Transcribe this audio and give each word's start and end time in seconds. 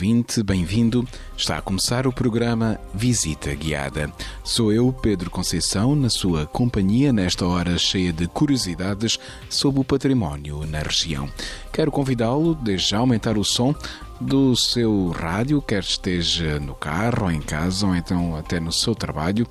Ouvinte, 0.00 0.42
bem-vindo. 0.42 1.06
Está 1.36 1.58
a 1.58 1.60
começar 1.60 2.06
o 2.06 2.12
programa 2.12 2.80
Visita 2.94 3.54
Guiada. 3.54 4.10
Sou 4.42 4.72
eu, 4.72 4.90
Pedro 4.94 5.30
Conceição, 5.30 5.94
na 5.94 6.08
sua 6.08 6.46
companhia 6.46 7.12
nesta 7.12 7.44
hora 7.44 7.76
cheia 7.76 8.10
de 8.10 8.26
curiosidades 8.26 9.18
sobre 9.50 9.82
o 9.82 9.84
património 9.84 10.64
na 10.64 10.78
região. 10.78 11.28
Quero 11.70 11.92
convidá-lo 11.92 12.54
desde 12.54 12.88
já 12.88 12.98
aumentar 12.98 13.36
o 13.36 13.44
som 13.44 13.74
do 14.20 14.54
seu 14.54 15.08
rádio, 15.08 15.62
quer 15.62 15.82
esteja 15.82 16.60
no 16.60 16.74
carro 16.74 17.24
ou 17.24 17.30
em 17.30 17.40
casa 17.40 17.86
ou 17.86 17.96
então 17.96 18.36
até 18.36 18.60
no 18.60 18.72
seu 18.72 18.94
trabalho, 18.94 19.46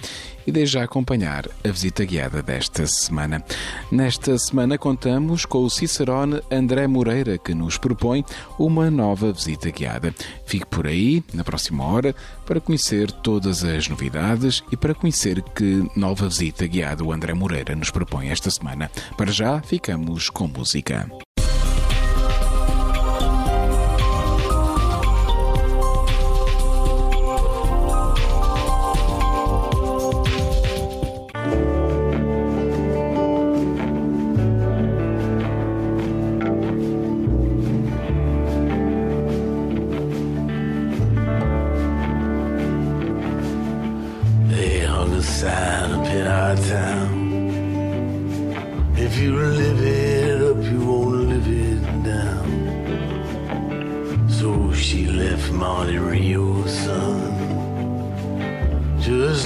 e 0.46 0.52
desde 0.52 0.74
já 0.74 0.84
acompanhar 0.84 1.48
a 1.64 1.70
visita 1.70 2.06
guiada 2.06 2.42
desta 2.42 2.86
semana. 2.86 3.44
Nesta 3.92 4.38
semana 4.38 4.78
contamos 4.78 5.46
com 5.46 5.64
o 5.64 5.70
Cicerone 5.70 6.42
André 6.52 6.88
Moreira, 6.88 7.38
que 7.38 7.54
nos 7.54 7.78
propõe 7.78 8.24
uma 8.58 8.92
nova 8.92 9.32
visita 9.32 9.72
guiada. 9.72 10.14
Fique 10.46 10.66
por 10.66 10.88
aí, 10.88 11.24
na 11.34 11.44
próxima 11.44 11.84
hora, 11.86 12.16
para 12.46 12.62
conhecer 12.62 13.12
todas 13.12 13.64
as 13.64 13.88
novidades 13.88 14.64
e 14.72 14.78
para 14.78 14.96
conhecer 14.96 15.42
que 15.42 15.90
nova 15.96 16.28
visita 16.28 16.68
guiada 16.68 17.04
o 17.04 17.12
André 17.12 17.34
Moreira 17.34 17.76
nos 17.76 17.90
propõe 17.90 18.30
esta 18.30 18.50
semana. 18.50 18.92
Para 19.18 19.32
já, 19.32 19.62
ficamos 19.62 20.30
com 20.30 20.48
música. 20.48 21.10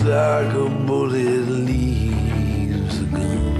Like 0.05 0.53
a 0.53 0.69
bullet 0.85 1.47
leaves 1.47 2.99
a 2.99 3.05
gun. 3.05 3.53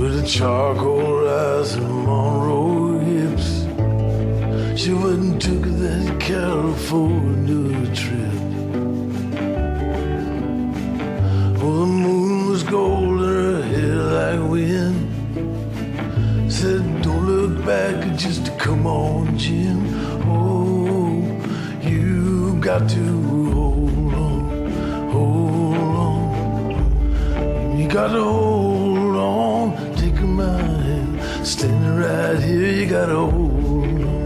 With 0.00 0.22
a 0.22 0.26
charcoal 0.26 1.24
rise 1.24 1.74
and 1.74 1.88
Monroe 2.06 2.98
hips. 3.00 3.64
She 4.80 4.92
went 4.92 5.18
and 5.18 5.40
took 5.40 5.62
that 5.62 6.20
California 6.20 7.94
trip. 7.94 8.40
Oh, 11.62 11.80
the 11.80 11.86
moon 11.86 12.48
was 12.48 12.62
gold 12.62 13.22
and 13.22 13.22
her 13.22 13.62
hair 13.62 13.96
like 13.96 14.40
wind. 14.50 15.10
Said, 16.52 17.02
don't 17.02 17.26
look 17.26 17.64
back, 17.66 18.16
just 18.16 18.56
come 18.56 18.86
on, 18.86 19.36
Jim. 19.36 19.93
Got 22.64 22.88
to 22.88 23.04
hold 23.52 24.14
on, 24.14 24.70
hold 25.10 25.76
on. 26.08 27.76
You 27.78 27.86
got 27.88 28.08
to 28.12 28.22
hold 28.24 29.16
on, 29.16 29.94
take 29.96 30.18
my 30.22 30.62
hand. 30.62 31.46
Standing 31.46 31.96
right 31.96 32.38
here, 32.40 32.72
you 32.72 32.86
got 32.86 33.06
to 33.06 33.16
hold 33.16 34.00
on. 34.00 34.24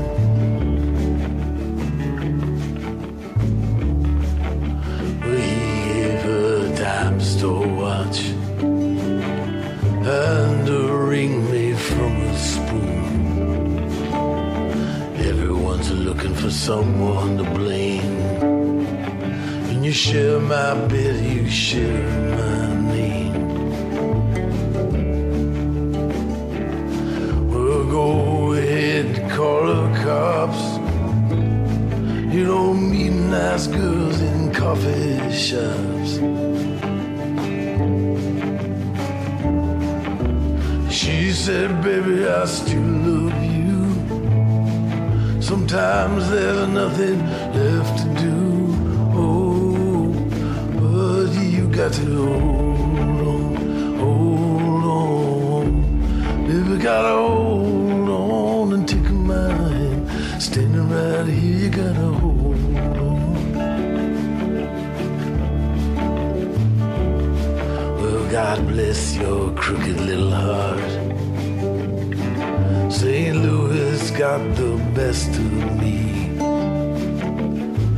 We 5.25 5.41
gave 5.89 6.23
her 6.23 6.67
a 6.67 6.77
dime 6.77 7.21
store 7.21 7.67
watch 7.67 8.21
and 10.07 10.69
a 10.69 10.97
ring 11.11 11.51
made 11.51 11.77
from 11.77 12.17
a 12.21 12.39
spoon. 12.39 13.79
Everyone's 15.27 15.91
looking 15.91 16.35
for 16.35 16.51
someone 16.51 17.37
to 17.39 17.43
blame. 17.43 17.88
And 19.89 19.97
you 19.97 20.03
share 20.03 20.39
my 20.39 20.75
bed, 20.87 21.25
you 21.25 21.49
share 21.49 22.37
my 22.37 22.93
name. 22.93 23.33
Well, 27.51 27.85
go 27.91 28.53
ahead, 28.53 29.31
call 29.31 29.65
the 29.65 29.89
cops. 30.05 30.63
You 32.35 32.45
don't 32.45 32.91
meet 32.91 33.15
nice 33.15 33.67
girls 33.67 34.21
in 34.21 34.53
coffee 34.53 35.33
shops. 35.33 36.11
She 40.95 41.33
said, 41.33 41.83
Baby, 41.83 42.27
I 42.29 42.45
still 42.45 42.83
love 43.09 43.43
you. 43.43 43.79
Sometimes 45.41 46.29
there's 46.29 46.69
nothing 46.69 47.19
left 47.55 47.98
to 51.91 52.27
hold 52.27 53.21
on, 53.29 53.97
hold 53.99 54.85
on. 54.85 56.47
Baby, 56.47 56.83
gotta 56.83 57.17
hold 57.17 58.09
on 58.09 58.73
and 58.75 58.89
take 58.89 59.11
my 59.11 59.53
hand. 59.53 60.43
Standing 60.43 60.89
right 60.91 61.27
here, 61.27 61.59
you 61.59 61.71
gotta 61.71 62.09
hold 62.21 62.77
on. 62.77 63.09
Well, 68.01 68.31
God 68.31 68.67
bless 68.69 69.17
your 69.17 69.53
crooked 69.55 70.01
little 70.01 70.31
heart. 70.31 70.91
St. 72.93 73.37
Louis 73.37 74.11
got 74.11 74.41
the 74.57 74.77
best 74.95 75.29
of 75.31 75.81
me. 75.81 76.39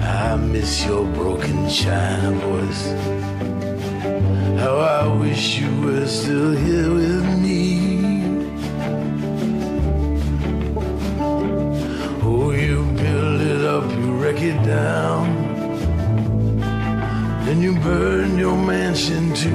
I 0.00 0.36
miss 0.36 0.84
your 0.86 1.04
broken 1.06 1.68
china 1.68 2.32
voice. 2.32 3.29
How 4.60 4.76
I 4.76 5.06
wish 5.06 5.58
you 5.58 5.70
were 5.80 6.06
still 6.06 6.52
here 6.52 6.92
with 6.92 7.24
me. 7.40 7.56
Oh, 12.22 12.50
you 12.50 12.84
build 12.92 13.40
it 13.40 13.62
up, 13.64 13.90
you 13.90 14.12
wreck 14.20 14.42
it 14.42 14.62
down. 14.62 15.24
Then 17.46 17.62
you 17.62 17.72
burn 17.76 18.36
your 18.36 18.54
mansion 18.54 19.32
to 19.32 19.50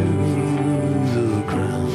the 1.14 1.30
ground. 1.52 1.94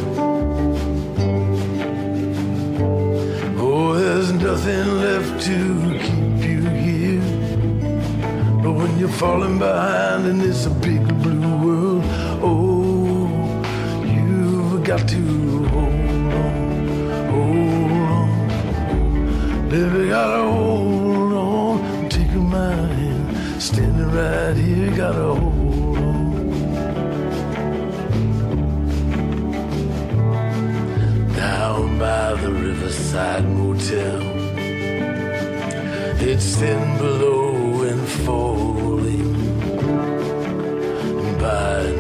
Oh, 3.59 3.95
there's 3.95 4.33
nothing 4.35 4.87
left 5.05 5.45
to 5.47 5.59
keep 6.07 6.49
you 6.49 6.61
here. 6.87 7.27
But 8.63 8.73
when 8.79 8.97
you're 9.01 9.17
falling 9.25 9.59
behind 9.59 10.27
and 10.27 10.41
it's 10.43 10.67
a 10.67 10.71
big 10.71 11.20
Baby, 19.71 20.09
gotta 20.09 20.43
hold 20.51 21.33
on, 21.33 22.09
take 22.09 22.33
my 22.33 22.75
hand, 22.75 23.63
standing 23.63 24.11
right 24.11 24.57
here, 24.57 24.91
gotta 24.97 25.35
hold 25.41 25.97
on. 25.97 26.41
Down 31.37 31.99
by 32.01 32.35
the 32.43 32.51
riverside 32.51 33.45
motel, 33.49 34.23
it's 36.19 36.57
thin 36.57 36.99
below 36.99 37.83
and 37.85 38.09
falling. 38.27 39.35
By 41.39 41.83
a 41.83 41.93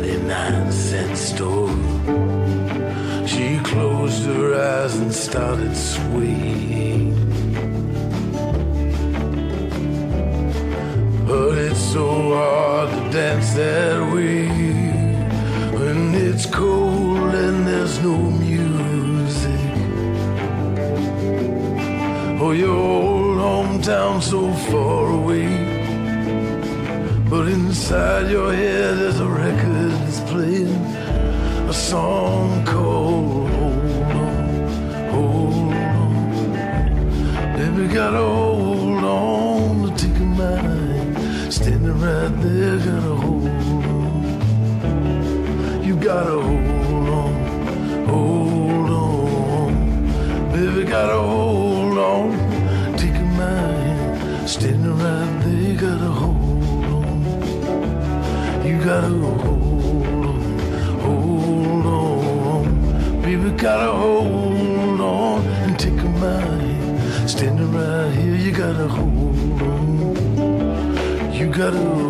99 0.00 0.72
cent 0.72 1.18
store, 1.18 1.68
she 3.26 3.58
closed 3.58 4.24
her 4.24 4.54
eyes 4.54 4.96
and 4.96 5.12
started 5.12 5.76
swaying. 5.76 6.59
That 13.54 14.12
way 14.14 14.46
when 15.76 16.14
it's 16.14 16.46
cold 16.46 17.34
and 17.34 17.66
there's 17.66 17.98
no 18.00 18.16
music. 18.16 19.60
Oh, 22.40 22.52
your 22.52 22.76
old 22.76 23.38
hometown 23.38 24.22
so 24.22 24.52
far 24.70 25.10
away. 25.10 25.48
But 27.28 27.48
inside 27.48 28.30
your 28.30 28.52
head 28.52 28.98
there's 28.98 29.20
a 29.20 29.26
record 29.26 29.92
that's 30.02 30.20
playing 30.30 30.84
a 31.68 31.72
song 31.72 32.64
called 32.64 33.50
Hold 33.50 33.84
On, 34.14 34.54
Hold 35.10 35.74
On. 35.74 36.12
Baby, 37.56 37.94
gotta 37.94 38.18
hold 38.18 39.04
on 39.04 39.82
to 39.82 39.90
take 40.02 40.18
a 40.18 40.24
mind. 40.24 41.52
Standing 41.52 42.00
right 42.00 42.34
there, 42.42 42.78
gotta 42.78 43.14
hold. 43.14 43.39
You 45.90 45.96
gotta 45.96 46.38
hold 46.40 47.08
on, 47.18 47.32
hold 48.06 48.90
on. 48.90 49.72
Baby, 50.52 50.84
gotta 50.88 51.18
hold 51.18 51.98
on, 51.98 52.96
take 52.96 53.16
a 53.16 53.24
mind. 53.24 54.48
Standing 54.48 54.96
right 54.96 55.40
there, 55.42 55.74
gotta 55.74 56.10
hold 56.20 56.84
on. 56.94 57.20
You 58.64 58.78
gotta 58.84 59.08
hold 59.08 60.26
on, 60.30 60.42
hold 61.00 61.86
on. 61.86 63.22
Baby, 63.22 63.50
gotta 63.56 63.90
hold 63.90 65.00
on 65.00 65.44
and 65.44 65.76
take 65.76 65.98
a 65.98 66.08
mind. 66.22 67.28
Standing 67.28 67.72
right 67.72 68.12
here, 68.12 68.36
you 68.36 68.52
gotta 68.52 68.86
hold 68.86 69.60
on. 69.60 71.34
You 71.34 71.46
gotta 71.50 72.09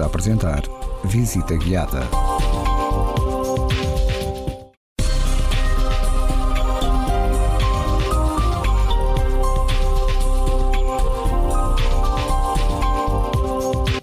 A 0.00 0.06
apresentar 0.06 0.62
Visita 1.04 1.56
Guiada. 1.56 2.08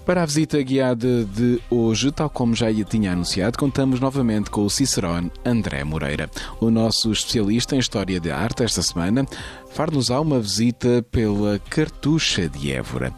Para 0.05 0.23
a 0.23 0.25
visita 0.25 0.61
guiada 0.61 1.23
de 1.23 1.61
hoje, 1.69 2.11
tal 2.11 2.29
como 2.29 2.53
já 2.53 2.67
tinha 2.83 3.13
anunciado, 3.13 3.57
contamos 3.57 3.99
novamente 3.99 4.49
com 4.49 4.65
o 4.65 4.69
Cicerone 4.69 5.31
André 5.45 5.85
Moreira, 5.85 6.29
o 6.59 6.69
nosso 6.69 7.11
especialista 7.11 7.75
em 7.75 7.79
História 7.79 8.19
de 8.19 8.29
Arte 8.29 8.63
esta 8.63 8.81
semana, 8.81 9.25
far-nos-á 9.71 10.19
uma 10.19 10.39
visita 10.39 11.01
pela 11.11 11.59
Cartucha 11.59 12.49
de 12.49 12.73
Évora. 12.73 13.13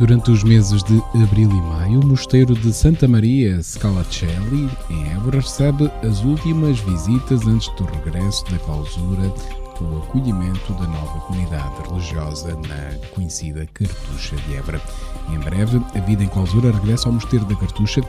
Durante 0.00 0.30
os 0.30 0.42
meses 0.42 0.82
de 0.82 0.96
abril 1.22 1.50
e 1.50 1.60
maio, 1.60 2.00
o 2.00 2.06
Mosteiro 2.06 2.54
de 2.54 2.72
Santa 2.72 3.06
Maria 3.06 3.62
Scalacelli, 3.62 4.66
em 4.88 5.12
Évora, 5.12 5.40
recebe 5.40 5.90
as 6.02 6.24
últimas 6.24 6.80
visitas 6.80 7.46
antes 7.46 7.68
do 7.76 7.84
regresso 7.84 8.42
da 8.50 8.58
clausura 8.60 9.30
o 9.78 9.98
acolhimento 9.98 10.72
da 10.74 10.86
nova 10.86 11.20
comunidade 11.20 11.74
religiosa 11.86 12.56
na 12.66 12.96
conhecida 13.10 13.68
Cartucha 13.74 14.36
de 14.36 14.54
Évora. 14.54 14.80
Em 15.28 15.38
breve, 15.38 15.82
a 15.94 15.98
vida 16.00 16.24
em 16.24 16.28
clausura 16.28 16.72
regressa 16.72 17.06
ao 17.06 17.12
Mosteiro 17.12 17.44
da 17.44 17.56
Cartucha 17.56 18.00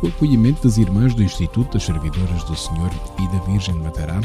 com 0.00 0.06
o 0.06 0.10
acolhimento 0.10 0.62
das 0.62 0.78
irmãs 0.78 1.14
do 1.14 1.22
Instituto 1.24 1.72
das 1.72 1.82
Servidoras 1.82 2.44
do 2.44 2.56
Senhor 2.56 2.90
e 3.18 3.26
da 3.28 3.44
Virgem 3.44 3.74
de 3.74 3.80
Matará, 3.80 4.20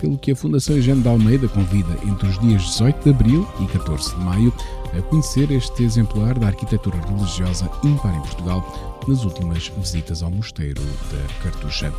pelo 0.00 0.18
que 0.18 0.32
a 0.32 0.36
Fundação 0.36 0.74
Eugênio 0.74 1.02
de 1.02 1.08
Almeida 1.08 1.46
convida 1.46 1.96
entre 2.04 2.28
os 2.28 2.38
dias 2.40 2.62
18 2.62 3.04
de 3.04 3.10
abril 3.10 3.48
e 3.60 3.66
14 3.66 4.10
de 4.16 4.24
maio 4.24 4.52
a 4.96 5.02
conhecer 5.02 5.50
este 5.50 5.82
exemplar 5.82 6.38
da 6.38 6.48
arquitetura 6.48 6.98
religiosa 7.06 7.70
ímpar 7.82 8.14
em 8.14 8.20
Portugal 8.20 9.00
nas 9.06 9.24
últimas 9.24 9.68
visitas 9.68 10.22
ao 10.22 10.30
Mosteiro 10.30 10.82
da 10.82 11.42
Cartucha 11.42 11.92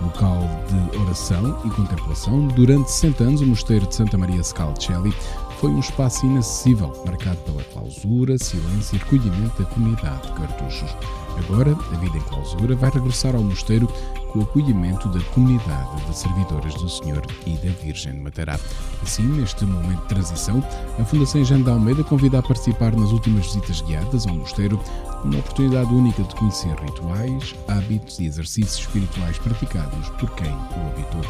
local 0.00 0.38
de 0.68 0.98
oração 0.98 1.60
e 1.64 1.70
contemplação. 1.70 2.48
Durante 2.48 2.90
60 2.90 3.24
anos, 3.24 3.40
o 3.40 3.46
Mosteiro 3.46 3.86
de 3.86 3.94
Santa 3.94 4.16
Maria 4.16 4.42
Scalcelli 4.42 5.12
foi 5.60 5.70
um 5.70 5.80
espaço 5.80 6.24
inacessível, 6.24 6.90
marcado 7.04 7.36
pela 7.40 7.62
clausura, 7.64 8.38
silêncio 8.38 8.96
e 8.96 8.98
recolhimento 8.98 9.62
da 9.62 9.68
comunidade 9.68 10.26
de 10.28 10.32
cartuchos. 10.32 10.96
Agora, 11.38 11.72
a 11.72 11.96
vida 11.96 12.16
em 12.16 12.20
clausura 12.22 12.74
vai 12.74 12.90
regressar 12.90 13.34
ao 13.34 13.42
mosteiro 13.42 13.88
com 14.30 14.38
o 14.38 14.42
acolhimento 14.42 15.08
da 15.08 15.20
comunidade 15.30 16.04
de 16.06 16.16
servidoras 16.16 16.74
do 16.74 16.88
Senhor 16.88 17.22
e 17.46 17.56
da 17.56 17.70
Virgem 17.82 18.12
de 18.12 18.20
Matará. 18.20 18.58
Assim, 19.02 19.22
neste 19.22 19.64
momento 19.64 20.00
de 20.02 20.08
transição, 20.08 20.62
a 20.98 21.04
Fundação 21.04 21.44
Jean 21.44 21.62
de 21.62 21.70
Almeida 21.70 22.04
convida 22.04 22.38
a 22.38 22.42
participar 22.42 22.94
nas 22.94 23.10
últimas 23.10 23.46
visitas 23.46 23.80
guiadas 23.80 24.26
ao 24.26 24.34
mosteiro, 24.34 24.80
uma 25.24 25.38
oportunidade 25.38 25.92
única 25.92 26.22
de 26.22 26.34
conhecer 26.34 26.74
rituais, 26.76 27.54
hábitos 27.68 28.18
e 28.20 28.26
exercícios 28.26 28.78
espirituais 28.78 29.38
praticados 29.38 30.08
por 30.10 30.30
quem 30.30 30.50
o 30.50 30.88
habitou. 30.88 31.22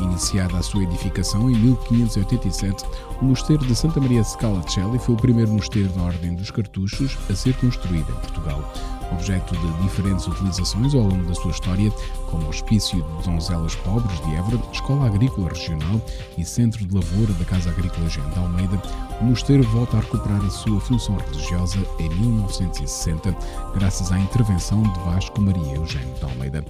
Iniciada 0.00 0.58
a 0.58 0.62
sua 0.62 0.82
edificação 0.82 1.50
em 1.50 1.54
1587, 1.54 2.84
o 3.20 3.24
Mosteiro 3.24 3.64
de 3.66 3.74
Santa 3.74 4.00
Maria 4.00 4.24
Scala 4.24 4.62
Celli 4.68 4.98
foi 4.98 5.14
o 5.14 5.18
primeiro 5.18 5.50
mosteiro 5.52 5.88
da 5.90 6.02
Ordem 6.02 6.34
dos 6.34 6.50
Cartuchos 6.50 7.16
a 7.30 7.34
ser 7.34 7.54
construído 7.56 8.10
em 8.10 8.14
Portugal 8.14 8.62
objeto 9.12 9.56
de 9.56 9.82
diferentes 9.82 10.26
utilizações 10.26 10.94
ao 10.94 11.02
longo 11.02 11.24
da 11.24 11.34
sua 11.34 11.50
história, 11.50 11.90
como 12.30 12.48
Hospício 12.48 13.02
de 13.02 13.24
Donzelas 13.24 13.74
Pobres 13.76 14.20
de 14.24 14.34
Évora, 14.34 14.60
Escola 14.72 15.06
Agrícola 15.06 15.48
Regional 15.48 16.00
e 16.36 16.44
Centro 16.44 16.84
de 16.84 16.94
Lavoura 16.94 17.32
da 17.34 17.44
Casa 17.44 17.70
Agrícola 17.70 18.08
Jean 18.08 18.28
de 18.30 18.38
Almeida, 18.38 18.82
o 19.20 19.24
mosteiro 19.24 19.62
volta 19.64 19.96
a 19.96 20.00
recuperar 20.00 20.44
a 20.44 20.50
sua 20.50 20.80
função 20.80 21.16
religiosa 21.16 21.78
em 21.98 22.08
1960, 22.08 23.36
graças 23.74 24.10
à 24.10 24.18
intervenção 24.18 24.82
de 24.82 24.98
Vasco 25.00 25.40
Maria 25.40 25.76
Eugênio 25.76 26.14
de 26.14 26.24
Almeida. 26.24 26.64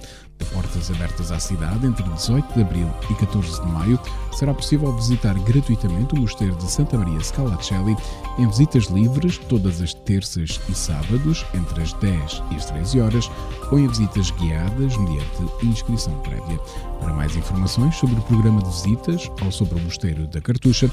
Portas 0.53 0.91
abertas 0.91 1.31
à 1.31 1.39
cidade 1.39 1.87
entre 1.87 2.03
18 2.03 2.53
de 2.53 2.61
abril 2.61 2.87
e 3.09 3.15
14 3.15 3.61
de 3.61 3.67
maio, 3.67 3.99
será 4.33 4.53
possível 4.53 4.93
visitar 4.95 5.33
gratuitamente 5.39 6.13
o 6.13 6.19
Mosteiro 6.19 6.55
de 6.55 6.69
Santa 6.69 6.97
Maria 6.97 7.19
Scalacelli 7.21 7.95
em 8.37 8.47
visitas 8.47 8.85
livres 8.85 9.37
todas 9.37 9.81
as 9.81 9.93
terças 9.93 10.59
e 10.69 10.75
sábados 10.75 11.45
entre 11.53 11.81
as 11.81 11.93
10 11.93 12.43
e 12.51 12.55
as 12.55 12.65
13 12.65 13.01
horas 13.01 13.31
ou 13.71 13.79
em 13.79 13.87
visitas 13.87 14.31
guiadas 14.31 14.95
mediante 14.97 15.43
inscrição 15.63 16.13
prévia. 16.19 16.59
Para 16.99 17.13
mais 17.13 17.35
informações 17.35 17.95
sobre 17.95 18.19
o 18.19 18.23
programa 18.23 18.61
de 18.61 18.69
visitas 18.69 19.29
ou 19.43 19.51
sobre 19.51 19.79
o 19.79 19.81
Mosteiro 19.81 20.27
da 20.27 20.39
Cartucha, 20.41 20.89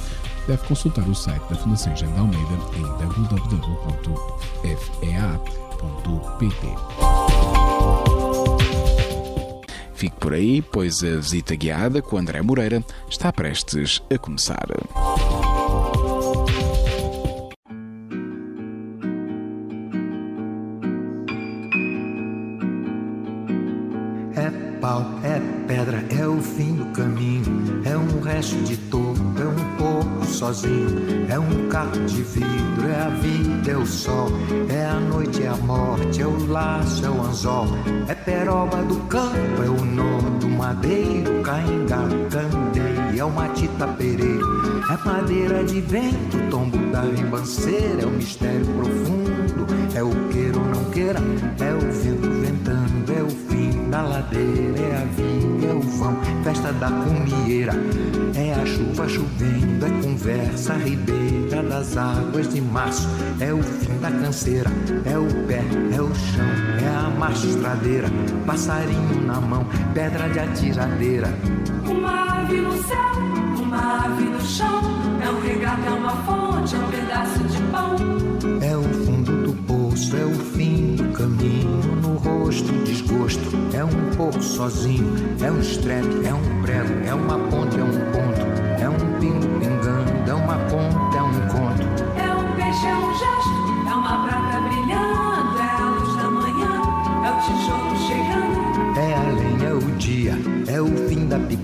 deve 0.46 0.66
consultar 0.66 1.06
o 1.08 1.14
site 1.14 1.42
da 1.48 1.56
Fundação 1.56 1.94
Jean 1.96 2.12
de 2.12 2.18
Almeida 2.18 2.54
em 2.76 2.82
www.fea.pt. 2.82 3.50
Fique 10.00 10.16
por 10.16 10.32
aí, 10.32 10.62
pois 10.62 11.04
a 11.04 11.16
visita 11.16 11.54
guiada 11.54 12.00
com 12.00 12.16
André 12.16 12.40
Moreira 12.40 12.82
está 13.06 13.30
prestes 13.30 14.00
a 14.10 14.16
começar. 14.16 14.66
É 24.34 24.50
pau, 24.80 25.04
é 25.22 25.38
pedra, 25.66 26.02
é 26.18 26.26
o 26.26 26.40
fim 26.40 26.76
do 26.76 26.86
caminho, 26.92 27.82
é 27.84 27.94
um 27.94 28.20
resto 28.22 28.56
de 28.64 28.78
topo, 28.78 29.20
é 29.38 29.44
um 29.44 29.76
pouco 29.76 30.24
sozinho, 30.24 31.26
é 31.28 31.38
um 31.38 31.68
carro 31.68 32.06
de 32.06 32.22
vidro, 32.22 32.88
é 32.88 33.02
a 33.02 33.08
vida, 33.10 33.72
é 33.72 33.76
o 33.76 33.86
sol, 33.86 34.30
é 34.70 34.86
a 34.86 34.98
noite, 34.98 35.42
é 35.42 35.48
a 35.48 35.56
morte, 35.56 36.22
é 36.22 36.26
o 36.26 36.46
laço, 36.46 37.04
é 37.04 37.10
o 37.10 37.20
anzol, 37.20 37.66
é 38.08 38.14
peroba 38.14 38.82
do 38.82 38.96
campo, 39.00 39.62
é 39.62 39.68
o 39.68 39.89
matita 43.30 43.86
pereiro, 43.88 44.82
é 44.90 45.06
madeira 45.06 45.64
de 45.64 45.80
vento, 45.80 46.38
tombo 46.50 46.76
da 46.90 47.02
ribanceira, 47.02 48.02
é 48.02 48.06
o 48.06 48.10
mistério 48.10 48.66
profundo, 48.66 49.66
é 49.94 50.02
o 50.02 50.10
queira 50.28 50.58
ou 50.58 50.64
não 50.64 50.84
queira, 50.90 51.20
é 51.60 51.72
o 51.72 51.80
vento 51.92 52.30
ventando, 52.40 53.12
é 53.12 53.22
o 53.22 53.30
fim 53.30 53.90
da 53.90 54.02
ladeira, 54.02 54.78
é 54.78 54.96
a 54.96 55.04
vinha, 55.16 55.70
é 55.70 55.74
o 55.74 55.80
vão, 55.80 56.16
festa 56.42 56.72
da 56.72 56.90
cumieira, 56.90 57.72
é 58.34 58.52
a 58.54 58.66
chuva 58.66 59.08
chovendo, 59.08 59.86
é 59.86 60.02
conversa 60.02 60.74
ribeira 60.74 61.62
das 61.62 61.96
águas 61.96 62.48
de 62.48 62.60
março, 62.60 63.08
é 63.40 63.52
o 63.52 63.62
da 64.00 64.10
canseira, 64.10 64.70
é 65.04 65.18
o 65.18 65.26
pé, 65.46 65.62
é 65.94 66.00
o 66.00 66.14
chão, 66.14 66.46
é 66.82 66.88
a 66.88 67.10
marcha 67.10 67.46
estradeira, 67.46 68.08
passarinho 68.46 69.26
na 69.26 69.40
mão, 69.40 69.66
pedra 69.92 70.28
de 70.28 70.38
atiradeira. 70.38 71.28
Uma 71.86 72.40
ave 72.40 72.60
no 72.60 72.82
céu, 72.82 73.12
uma 73.60 74.06
ave 74.06 74.24
no 74.24 74.40
chão, 74.40 74.80
é 75.22 75.30
um 75.30 75.40
regato, 75.40 75.82
é 75.86 75.90
uma 75.90 76.16
fonte, 76.24 76.74
é 76.74 76.78
um 76.78 76.90
pedaço 76.90 77.38
de 77.44 77.62
pão. 77.64 77.96
É 78.62 78.76
o 78.76 78.82
fundo 78.82 79.42
do 79.42 79.52
poço, 79.64 80.16
é 80.16 80.24
o 80.24 80.34
fim 80.34 80.94
do 80.96 81.12
caminho, 81.12 81.82
no 82.02 82.16
rosto 82.16 82.72
desgosto, 82.84 83.50
é 83.74 83.84
um 83.84 84.16
pouco 84.16 84.42
sozinho, 84.42 85.12
é 85.42 85.50
um 85.50 85.60
estrepe, 85.60 86.26
é 86.26 86.32
um 86.32 86.62
prego, 86.62 87.06
é 87.06 87.12
uma 87.12 87.38
ponte, 87.50 87.78
é 87.78 87.84
um 87.84 87.90
ponto, 88.12 88.80
é 88.80 88.88
um 88.88 89.20
pingo 89.20 89.46
pingando, 89.60 90.30
é 90.30 90.34
uma 90.34 90.56
conta, 90.70 91.18
é 91.18 91.22
um 91.22 91.40
conto. 91.48 91.82
É 92.16 92.34
um 92.34 92.56
peixe, 92.56 92.86
é 92.86 92.96
um 92.96 93.12
gesto, 93.12 93.69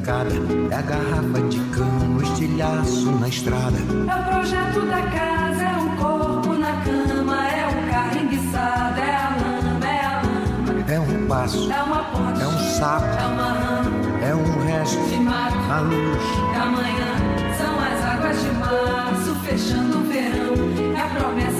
da 0.06 0.22
é 0.70 0.74
a 0.78 0.82
garrafa 0.82 1.40
de 1.48 1.58
cano, 1.70 2.18
o 2.18 2.22
estilhaço 2.22 3.10
na 3.10 3.28
estrada. 3.28 3.76
É 3.76 4.20
o 4.20 4.24
projeto 4.24 4.86
da 4.86 5.02
casa, 5.02 5.62
é 5.64 5.76
o 5.78 5.96
corpo 5.96 6.52
na 6.54 6.72
cama, 6.84 7.48
é 7.48 7.66
o 7.66 7.90
carro 7.90 8.18
enguiçado, 8.18 9.00
é 9.00 9.16
a 9.16 9.30
lama, 9.30 9.84
é 9.84 10.04
a 10.04 10.22
lama. 10.22 10.92
É 10.92 11.00
um 11.00 11.26
passo, 11.26 11.72
É 11.72 11.82
uma 11.82 12.04
ponte, 12.04 12.40
é 12.40 12.46
um 12.46 12.58
sapo, 12.58 13.04
é 13.04 13.26
uma 13.26 13.52
rã 13.52 13.76
é 14.22 14.34
um 14.34 14.66
resto, 14.66 15.08
de 15.08 15.18
mato. 15.18 15.56
a 15.70 15.80
luz. 15.80 16.22
É 16.54 16.56
amanhã, 16.56 17.10
são 17.58 17.78
as 17.80 18.04
águas 18.04 18.40
de 18.40 18.50
março 18.58 19.34
fechando 19.44 19.98
o 19.98 20.02
verão. 20.04 20.54
É 20.96 21.00
a 21.00 21.08
promessa 21.08 21.55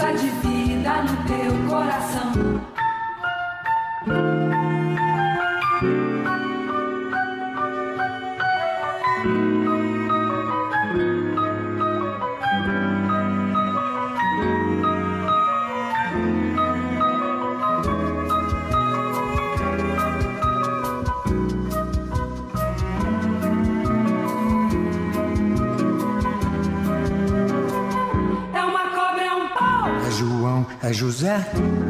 é 30.87 30.93
José, 30.93 31.45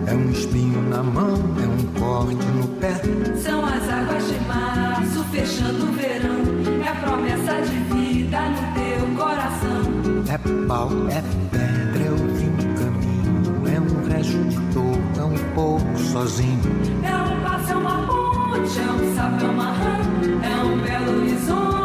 é 0.07 0.15
um 0.15 0.31
espinho 0.31 0.81
na 0.89 1.03
mão, 1.03 1.35
é 1.63 1.67
um 1.67 2.01
corte 2.01 2.47
no 2.47 2.67
pé. 2.81 2.95
São 3.37 3.63
as 3.63 3.87
águas 3.91 4.27
de 4.27 4.41
março 4.47 5.23
fechando 5.25 5.85
o 5.85 5.93
verão, 5.93 6.83
é 6.83 6.89
a 6.89 6.95
promessa 6.95 7.61
de 7.61 7.79
vida 7.95 8.41
no 8.49 8.57
teu 8.75 9.07
coração. 9.15 9.83
É 10.33 10.67
pau, 10.67 10.91
é 11.11 11.23
pedra, 11.51 12.05
é 12.05 12.11
o 12.11 12.17
fim 12.37 12.51
do 12.53 12.65
caminho, 12.81 13.69
é 13.69 13.81
um 13.81 14.09
resto 14.09 14.43
de 14.45 14.57
dor, 14.73 14.99
é 15.19 15.25
um 15.25 15.55
pouco 15.55 15.99
sozinho. 15.99 16.59
É 17.03 17.17
um 17.17 17.41
passo, 17.43 17.73
é 17.73 17.77
uma 17.77 18.07
ponte, 18.07 18.79
é 18.79 18.93
um 18.93 19.15
sapo, 19.15 19.45
é 19.45 19.49
uma 19.49 19.73
rã, 19.73 20.01
é 20.43 20.65
um 20.65 20.79
belo 20.81 21.21
horizonte, 21.21 21.76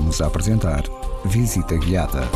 Voltamos 0.00 0.20
a 0.22 0.26
apresentar 0.28 0.84
Visita 1.26 1.76
Guiada. 1.76 2.26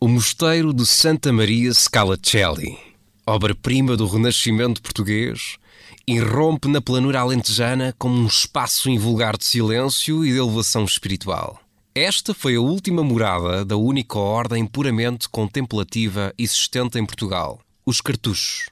O 0.00 0.08
Mosteiro 0.08 0.74
de 0.74 0.84
Santa 0.84 1.32
Maria 1.32 1.72
Scalacelli, 1.72 2.76
obra-prima 3.24 3.96
do 3.96 4.06
Renascimento 4.06 4.82
português, 4.82 5.58
irrompe 6.08 6.66
na 6.66 6.80
planura 6.80 7.20
alentejana 7.20 7.94
como 7.98 8.16
um 8.16 8.26
espaço 8.26 8.90
invulgar 8.90 9.36
de 9.36 9.44
silêncio 9.44 10.24
e 10.24 10.32
de 10.32 10.38
elevação 10.38 10.84
espiritual. 10.84 11.60
Esta 11.94 12.34
foi 12.34 12.56
a 12.56 12.60
última 12.60 13.04
morada 13.04 13.64
da 13.64 13.76
única 13.76 14.18
ordem 14.18 14.66
puramente 14.66 15.28
contemplativa 15.28 16.34
existente 16.36 16.98
em 16.98 17.06
Portugal, 17.06 17.60
os 17.86 18.00
cartuchos, 18.00 18.70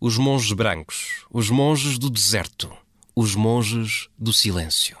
os 0.00 0.16
monges 0.16 0.52
brancos, 0.52 1.26
os 1.30 1.50
monges 1.50 1.98
do 1.98 2.08
deserto, 2.08 2.70
os 3.14 3.34
monges 3.34 4.08
do 4.18 4.32
silêncio. 4.32 4.99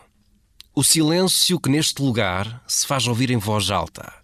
O 0.72 0.84
silêncio 0.84 1.58
que 1.58 1.68
neste 1.68 2.00
lugar 2.00 2.62
se 2.64 2.86
faz 2.86 3.08
ouvir 3.08 3.28
em 3.32 3.36
voz 3.36 3.72
alta 3.72 4.14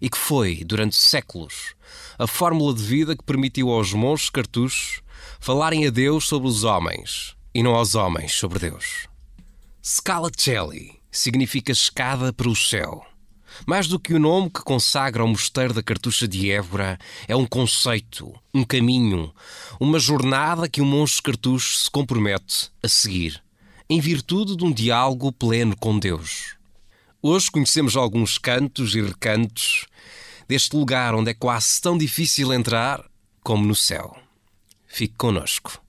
e 0.00 0.08
que 0.08 0.16
foi, 0.16 0.64
durante 0.64 0.96
séculos, 0.96 1.74
a 2.18 2.26
fórmula 2.26 2.72
de 2.72 2.82
vida 2.82 3.14
que 3.14 3.22
permitiu 3.22 3.70
aos 3.70 3.92
monges 3.92 4.30
cartuchos 4.30 5.02
falarem 5.38 5.86
a 5.86 5.90
Deus 5.90 6.26
sobre 6.26 6.48
os 6.48 6.64
homens 6.64 7.36
e 7.54 7.62
não 7.62 7.74
aos 7.74 7.94
homens 7.94 8.32
sobre 8.34 8.58
Deus. 8.58 9.08
Scala 9.84 10.30
Celli 10.34 10.98
significa 11.10 11.70
escada 11.70 12.32
para 12.32 12.48
o 12.48 12.56
céu. 12.56 13.04
Mais 13.66 13.86
do 13.86 14.00
que 14.00 14.14
o 14.14 14.18
nome 14.18 14.48
que 14.48 14.62
consagra 14.62 15.22
o 15.22 15.28
mosteiro 15.28 15.74
da 15.74 15.82
Cartucha 15.82 16.26
de 16.26 16.50
Évora, 16.50 16.98
é 17.26 17.36
um 17.36 17.46
conceito, 17.46 18.34
um 18.54 18.64
caminho, 18.64 19.34
uma 19.78 19.98
jornada 19.98 20.68
que 20.68 20.80
o 20.80 20.86
monge 20.86 21.20
cartucho 21.20 21.76
se 21.76 21.90
compromete 21.90 22.70
a 22.82 22.88
seguir, 22.88 23.42
em 23.90 24.00
virtude 24.00 24.54
de 24.54 24.64
um 24.64 24.70
diálogo 24.70 25.32
pleno 25.32 25.74
com 25.74 25.98
Deus. 25.98 26.56
Hoje 27.22 27.50
conhecemos 27.50 27.96
alguns 27.96 28.36
cantos 28.36 28.94
e 28.94 29.00
recantos 29.00 29.86
deste 30.46 30.76
lugar 30.76 31.14
onde 31.14 31.30
é 31.30 31.34
quase 31.34 31.80
tão 31.80 31.96
difícil 31.96 32.52
entrar 32.52 33.02
como 33.42 33.64
no 33.64 33.74
céu. 33.74 34.14
Fique 34.86 35.14
conosco. 35.16 35.80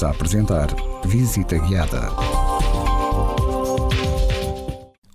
Voltamos 0.00 0.02
a 0.02 0.10
apresentar 0.10 0.68
Visita 1.04 1.58
Guiada. 1.58 2.08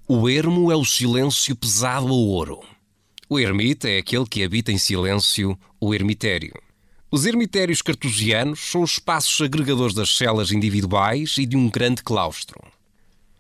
O 0.08 0.30
ermo 0.30 0.71
é 0.71 0.76
o 0.76 0.86
silêncio 0.86 1.56
pesado 1.56 2.08
ao 2.08 2.17
ouro. 2.17 2.60
O 3.28 3.39
ermita 3.39 3.89
é 3.89 3.98
aquele 3.98 4.26
que 4.28 4.43
habita 4.43 4.71
em 4.71 4.78
silêncio 4.78 5.58
o 5.80 5.93
ermitério. 5.93 6.54
Os 7.10 7.26
ermitérios 7.26 7.82
cartusianos 7.82 8.60
são 8.60 8.84
os 8.84 8.93
espaços 8.93 9.41
agregadores 9.41 9.95
das 9.95 10.15
celas 10.15 10.52
individuais 10.52 11.36
e 11.38 11.45
de 11.45 11.58
um 11.58 11.69
grande 11.69 12.04
claustro. 12.04 12.60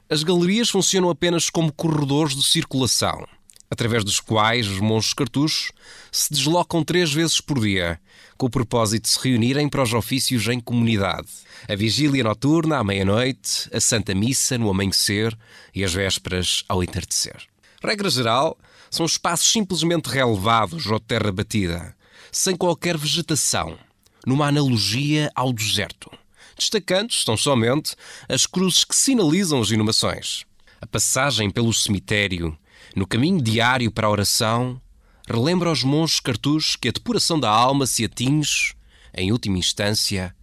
As 0.09 0.23
galerias 0.23 0.69
funcionam 0.69 1.09
apenas 1.09 1.49
como 1.49 1.71
corredores 1.71 2.35
de 2.35 2.43
circulação, 2.43 3.25
através 3.69 4.03
dos 4.03 4.19
quais 4.19 4.67
os 4.67 4.79
monges 4.79 5.13
cartuchos 5.13 5.71
se 6.11 6.31
deslocam 6.31 6.83
três 6.83 7.11
vezes 7.11 7.41
por 7.41 7.59
dia, 7.59 7.99
com 8.37 8.45
o 8.45 8.49
propósito 8.49 9.03
de 9.03 9.09
se 9.09 9.19
reunirem 9.19 9.67
para 9.67 9.83
os 9.83 9.93
ofícios 9.93 10.47
em 10.47 10.59
comunidade. 10.59 11.27
A 11.67 11.75
vigília 11.75 12.23
noturna 12.23 12.77
à 12.77 12.83
meia-noite, 12.83 13.69
a 13.73 13.79
Santa 13.79 14.13
Missa 14.13 14.57
no 14.57 14.69
amanhecer 14.69 15.37
e 15.73 15.83
as 15.83 15.93
vésperas 15.93 16.63
ao 16.67 16.83
entardecer. 16.83 17.37
Regra 17.83 18.09
geral, 18.09 18.57
são 18.89 19.05
espaços 19.05 19.51
simplesmente 19.51 20.07
relevados 20.07 20.85
ou 20.85 20.99
terra 20.99 21.31
batida, 21.31 21.95
sem 22.31 22.55
qualquer 22.55 22.97
vegetação, 22.97 23.77
numa 24.25 24.47
analogia 24.47 25.31
ao 25.35 25.51
deserto. 25.51 26.09
Destacando-se 26.57 27.25
tão 27.25 27.35
somente 27.35 27.95
as 28.29 28.45
cruzes 28.45 28.83
que 28.83 28.95
sinalizam 28.95 29.59
as 29.61 29.71
inumações. 29.71 30.45
A 30.81 30.87
passagem 30.87 31.49
pelo 31.49 31.73
cemitério, 31.73 32.57
no 32.95 33.05
caminho 33.05 33.41
diário 33.41 33.91
para 33.91 34.07
a 34.07 34.09
oração, 34.09 34.81
relembra 35.27 35.67
aos 35.67 35.83
monges 35.83 36.21
cartus 36.21 36.77
que 36.77 36.87
a 36.87 36.91
depuração 36.91 37.37
da 37.37 37.49
alma 37.49 37.85
se 37.85 38.05
atinge, 38.05 38.73
em 39.13 39.33
última 39.33 39.57
instância, 39.57 40.33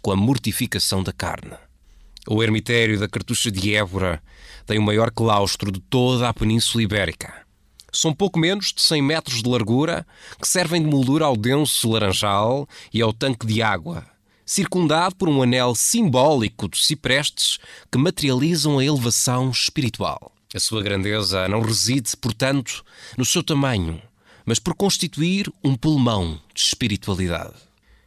com 0.00 0.12
a 0.12 0.16
mortificação 0.16 1.02
da 1.02 1.12
carne. 1.12 1.56
O 2.28 2.42
ermitério 2.42 2.98
da 2.98 3.08
Cartucha 3.08 3.50
de 3.50 3.74
Évora 3.74 4.22
tem 4.66 4.78
o 4.78 4.82
maior 4.82 5.10
claustro 5.10 5.72
de 5.72 5.80
toda 5.80 6.28
a 6.28 6.34
Península 6.34 6.84
Ibérica. 6.84 7.44
São 7.92 8.12
pouco 8.12 8.38
menos 8.38 8.72
de 8.72 8.82
100 8.82 9.02
metros 9.02 9.42
de 9.42 9.48
largura 9.48 10.06
que 10.40 10.46
servem 10.46 10.82
de 10.82 10.88
moldura 10.88 11.24
ao 11.24 11.36
denso 11.36 11.90
laranjal 11.90 12.68
e 12.92 13.02
ao 13.02 13.12
tanque 13.12 13.46
de 13.46 13.62
água, 13.62 14.06
circundado 14.44 15.16
por 15.16 15.28
um 15.28 15.42
anel 15.42 15.74
simbólico 15.74 16.68
de 16.68 16.78
ciprestes 16.78 17.58
que 17.90 17.98
materializam 17.98 18.78
a 18.78 18.84
elevação 18.84 19.50
espiritual. 19.50 20.35
A 20.54 20.60
sua 20.60 20.82
grandeza 20.82 21.48
não 21.48 21.60
reside, 21.60 22.16
portanto, 22.16 22.84
no 23.18 23.24
seu 23.24 23.42
tamanho, 23.42 24.00
mas 24.44 24.58
por 24.58 24.74
constituir 24.74 25.52
um 25.62 25.74
pulmão 25.74 26.40
de 26.54 26.60
espiritualidade. 26.60 27.54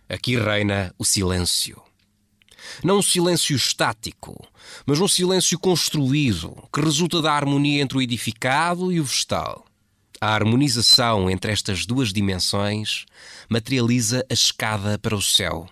Aqui 0.08 0.38
reina 0.38 0.94
o 0.98 1.04
silêncio. 1.04 1.82
Não 2.84 3.00
um 3.00 3.02
silêncio 3.02 3.56
estático, 3.56 4.48
mas 4.86 5.00
um 5.00 5.08
silêncio 5.08 5.60
construído 5.60 6.56
que 6.74 6.82
resulta 6.82 7.22
da 7.22 7.34
harmonia 7.34 7.82
entre 7.82 7.98
o 7.98 8.02
edificado 8.02 8.92
e 8.92 9.00
o 9.00 9.04
vegetal. 9.04 9.66
A 10.22 10.34
harmonização 10.34 11.30
entre 11.30 11.52
estas 11.52 11.86
duas 11.86 12.12
dimensões 12.12 13.06
materializa 13.50 14.26
a 14.30 14.34
escada 14.34 14.98
para 14.98 15.16
o 15.16 15.22
céu, 15.22 15.70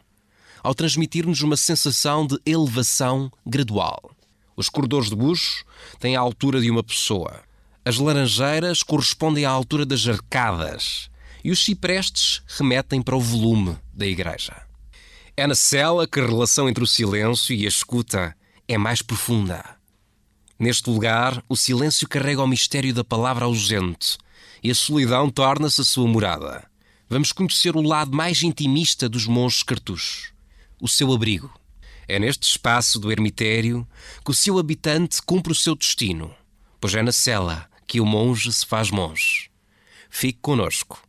ao 0.63 0.73
transmitir-nos 0.73 1.41
uma 1.41 1.57
sensação 1.57 2.25
de 2.25 2.39
elevação 2.45 3.31
gradual. 3.45 4.16
Os 4.57 4.69
corredores 4.69 5.09
de 5.09 5.15
bucho 5.15 5.63
têm 5.99 6.15
a 6.15 6.19
altura 6.19 6.59
de 6.59 6.71
uma 6.71 6.83
pessoa. 6.83 7.43
As 7.85 7.99
laranjeiras 7.99 8.81
correspondem 8.81 9.45
à 9.45 9.51
altura 9.51 9.85
das 9.85 10.07
arcadas 10.07 11.11
e 11.43 11.51
os 11.51 11.63
ciprestes 11.63 12.41
remetem 12.47 12.99
para 13.03 13.15
o 13.15 13.21
volume 13.21 13.77
da 13.93 14.07
igreja. 14.07 14.59
É 15.37 15.45
na 15.45 15.53
cela 15.53 16.07
que 16.07 16.19
a 16.19 16.25
relação 16.25 16.67
entre 16.67 16.83
o 16.83 16.87
silêncio 16.87 17.55
e 17.55 17.65
a 17.65 17.67
escuta 17.67 18.35
é 18.67 18.79
mais 18.79 19.03
profunda. 19.03 19.63
Neste 20.57 20.89
lugar, 20.89 21.43
o 21.47 21.55
silêncio 21.55 22.09
carrega 22.09 22.41
o 22.41 22.47
mistério 22.47 22.91
da 22.91 23.03
palavra 23.03 23.45
ausente 23.45 24.17
e 24.63 24.71
a 24.71 24.75
solidão 24.75 25.29
torna-se 25.29 25.81
a 25.81 25.83
sua 25.83 26.07
morada. 26.07 26.67
Vamos 27.07 27.31
conhecer 27.31 27.75
o 27.75 27.81
lado 27.81 28.15
mais 28.15 28.41
intimista 28.41 29.07
dos 29.07 29.27
monges 29.27 29.61
cartuchos, 29.61 30.33
o 30.81 30.87
seu 30.87 31.13
abrigo. 31.13 31.56
É 32.07 32.17
neste 32.17 32.43
espaço 32.43 32.99
do 32.99 33.11
ermitério 33.11 33.85
que 34.23 34.31
o 34.31 34.33
seu 34.33 34.57
habitante 34.57 35.21
cumpre 35.21 35.51
o 35.51 35.55
seu 35.55 35.75
destino, 35.75 36.33
pois 36.79 36.95
é 36.95 37.01
na 37.01 37.11
cela 37.11 37.69
que 37.85 37.99
o 37.99 38.05
monge 38.05 38.51
se 38.51 38.65
faz 38.65 38.89
monge. 38.89 39.49
Fique 40.09 40.39
conosco. 40.41 41.06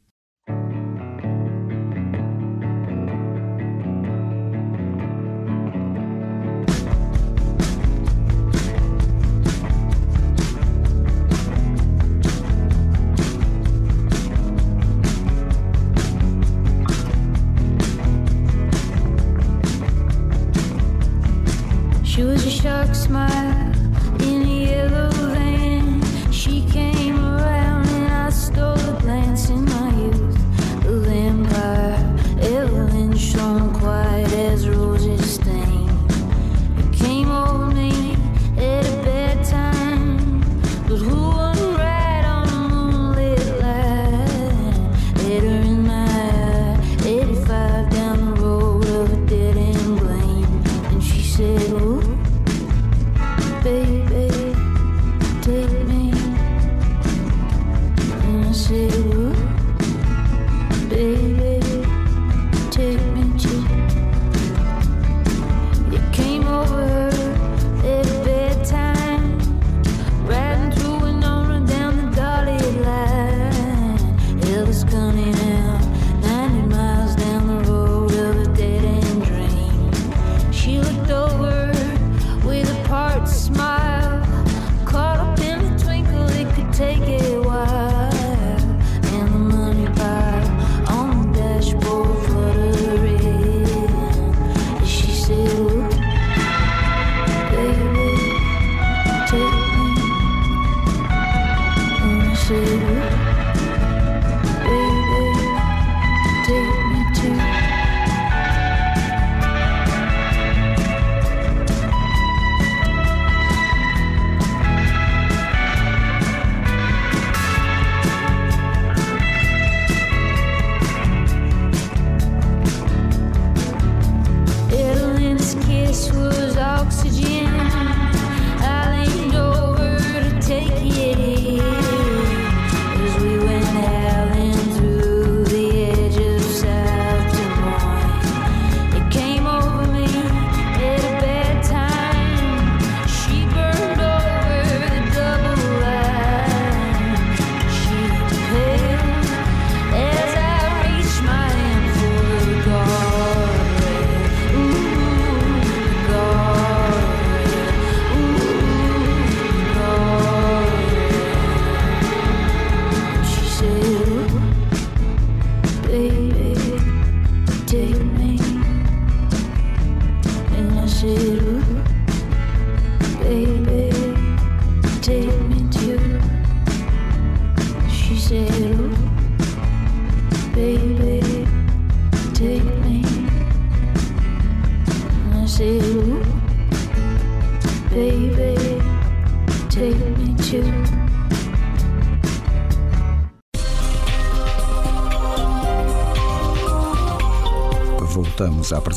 Baby, 53.62 54.07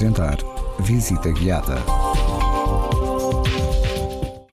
apresentar 0.01 0.37
Visita 0.79 1.31
Guiada. 1.31 1.75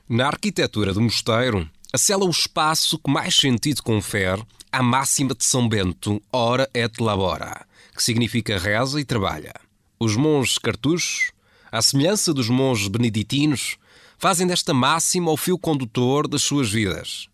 Na 0.07 0.27
arquitetura 0.27 0.93
do 0.93 1.01
mosteiro, 1.01 1.67
a 1.91 1.97
cela 1.97 2.25
é 2.25 2.27
o 2.27 2.31
espaço 2.31 2.99
que 2.99 3.11
mais 3.11 3.35
sentido 3.35 3.83
confere 3.83 4.43
à 4.71 4.83
máxima 4.83 5.35
de 5.35 5.47
São 5.47 5.67
Bento, 5.67 6.21
ora 6.31 6.69
et 6.75 7.03
labora, 7.03 7.65
que 7.97 8.03
significa 8.03 8.59
reza 8.59 9.01
e 9.01 9.07
trabalha. 9.07 9.55
Os 9.99 10.17
monges 10.17 10.59
cartuchos, 10.59 11.31
à 11.73 11.81
semelhança 11.81 12.35
dos 12.35 12.51
monges 12.51 12.89
beneditinos, 12.89 13.79
fazem 14.19 14.47
desta 14.47 14.75
máxima 14.75 15.31
o 15.31 15.37
fio 15.37 15.59
condutor 15.59 16.29
das 16.29 16.43
suas 16.43 16.71
vidas. 16.71 17.27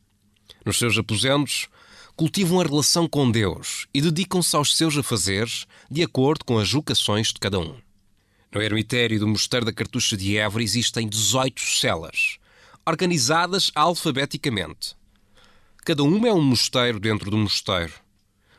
Nos 0.64 0.78
seus 0.78 0.96
aposentos, 0.96 1.66
cultivam 2.14 2.60
a 2.60 2.64
relação 2.64 3.08
com 3.08 3.28
Deus 3.28 3.88
e 3.92 4.00
dedicam-se 4.00 4.54
aos 4.54 4.76
seus 4.76 4.96
afazeres 4.96 5.66
de 5.90 6.04
acordo 6.04 6.44
com 6.44 6.58
as 6.58 6.70
vocações 6.70 7.32
de 7.32 7.40
cada 7.40 7.58
um. 7.58 7.74
No 8.54 8.62
ermitério 8.62 9.18
do 9.18 9.26
Mosteiro 9.26 9.66
da 9.66 9.72
Cartucha 9.72 10.16
de 10.16 10.36
Évora 10.36 10.62
existem 10.62 11.08
18 11.08 11.60
celas, 11.60 12.38
organizadas 12.86 13.72
alfabeticamente. 13.74 14.94
Cada 15.84 16.04
uma 16.04 16.28
é 16.28 16.32
um 16.32 16.40
mosteiro 16.40 17.00
dentro 17.00 17.32
do 17.32 17.36
mosteiro. 17.36 17.92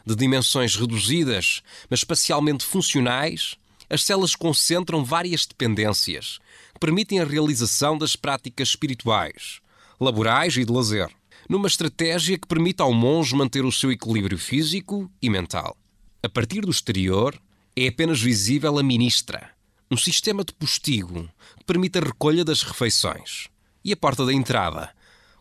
De 0.06 0.14
dimensões 0.14 0.76
reduzidas, 0.76 1.64
mas 1.90 2.02
espacialmente 2.02 2.66
funcionais, 2.66 3.56
as 3.90 4.04
celas 4.04 4.36
concentram 4.36 5.02
várias 5.02 5.46
dependências 5.46 6.40
que 6.74 6.80
permitem 6.82 7.22
a 7.22 7.26
realização 7.26 7.98
das 7.98 8.18
práticas 8.18 8.68
espirituais, 8.68 9.62
laborais 9.98 10.58
e 10.58 10.66
de 10.66 10.74
lazer, 10.74 11.10
numa 11.48 11.68
estratégia 11.68 12.38
que 12.38 12.48
permite 12.48 12.82
ao 12.82 12.92
monge 12.92 13.34
manter 13.34 13.64
o 13.64 13.72
seu 13.72 13.94
equilíbrio 13.94 14.38
físico 14.38 15.10
e 15.22 15.30
mental. 15.30 15.78
A 16.22 16.28
partir 16.28 16.62
do 16.62 16.72
exterior, 16.72 17.40
é 17.78 17.88
apenas 17.88 18.22
visível 18.22 18.78
a 18.78 18.84
ministra, 18.84 19.55
um 19.89 19.98
sistema 19.98 20.43
de 20.43 20.52
postigo 20.54 21.30
que 21.58 21.63
permite 21.65 22.00
a 22.00 22.02
recolha 22.02 22.43
das 22.43 22.63
refeições, 22.63 23.48
e 23.84 23.93
a 23.93 23.98
porta 23.98 24.26
da 24.26 24.34
entrada, 24.34 24.89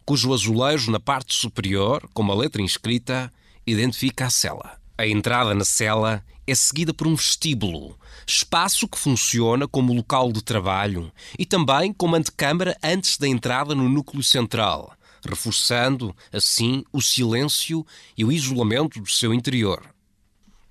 cujo 0.04 0.32
azulejo 0.34 0.90
na 0.90 1.00
parte 1.00 1.34
superior, 1.34 2.08
com 2.12 2.22
uma 2.22 2.34
letra 2.34 2.60
inscrita, 2.60 3.32
identifica 3.66 4.26
a 4.26 4.30
cela. 4.30 4.78
A 4.98 5.06
entrada 5.06 5.54
na 5.54 5.64
cela 5.64 6.24
é 6.46 6.54
seguida 6.54 6.92
por 6.92 7.06
um 7.06 7.14
vestíbulo, 7.14 7.98
espaço 8.26 8.86
que 8.86 8.98
funciona 8.98 9.66
como 9.66 9.94
local 9.94 10.30
de 10.30 10.42
trabalho 10.42 11.10
e 11.38 11.46
também 11.46 11.92
como 11.92 12.14
antecâmara 12.14 12.76
antes 12.82 13.16
da 13.16 13.26
entrada 13.26 13.74
no 13.74 13.88
núcleo 13.88 14.22
central, 14.22 14.94
reforçando, 15.26 16.14
assim, 16.30 16.84
o 16.92 17.00
silêncio 17.00 17.84
e 18.16 18.24
o 18.24 18.30
isolamento 18.30 19.00
do 19.00 19.10
seu 19.10 19.32
interior. 19.32 19.82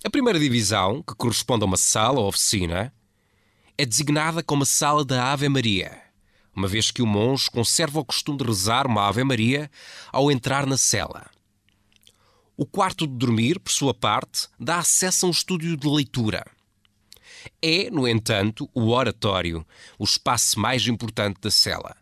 A 0.05 0.09
primeira 0.09 0.39
divisão, 0.39 1.01
que 1.01 1.15
corresponde 1.15 1.63
a 1.63 1.65
uma 1.65 1.77
sala 1.77 2.19
ou 2.19 2.27
oficina, 2.27 2.93
é 3.77 3.86
designada 3.86 4.43
como 4.43 4.63
a 4.63 4.65
sala 4.65 5.03
da 5.03 5.31
Ave 5.31 5.49
Maria, 5.49 5.99
uma 6.55 6.67
vez 6.67 6.91
que 6.91 7.01
o 7.01 7.07
monge 7.07 7.49
conserva 7.49 7.99
o 7.99 8.05
costume 8.05 8.38
de 8.38 8.43
rezar 8.43 8.86
uma 8.86 9.07
Ave 9.07 9.23
Maria 9.23 9.69
ao 10.12 10.31
entrar 10.31 10.67
na 10.67 10.77
cela. 10.77 11.25
O 12.55 12.67
quarto 12.67 13.07
de 13.07 13.13
dormir, 13.15 13.59
por 13.59 13.71
sua 13.71 13.93
parte, 13.93 14.47
dá 14.59 14.77
acesso 14.77 15.25
a 15.25 15.29
um 15.29 15.31
estúdio 15.31 15.75
de 15.75 15.88
leitura. 15.88 16.45
É, 17.62 17.89
no 17.89 18.07
entanto, 18.07 18.69
o 18.75 18.89
oratório, 18.89 19.65
o 19.97 20.03
espaço 20.03 20.59
mais 20.59 20.86
importante 20.88 21.41
da 21.41 21.49
cela, 21.49 21.95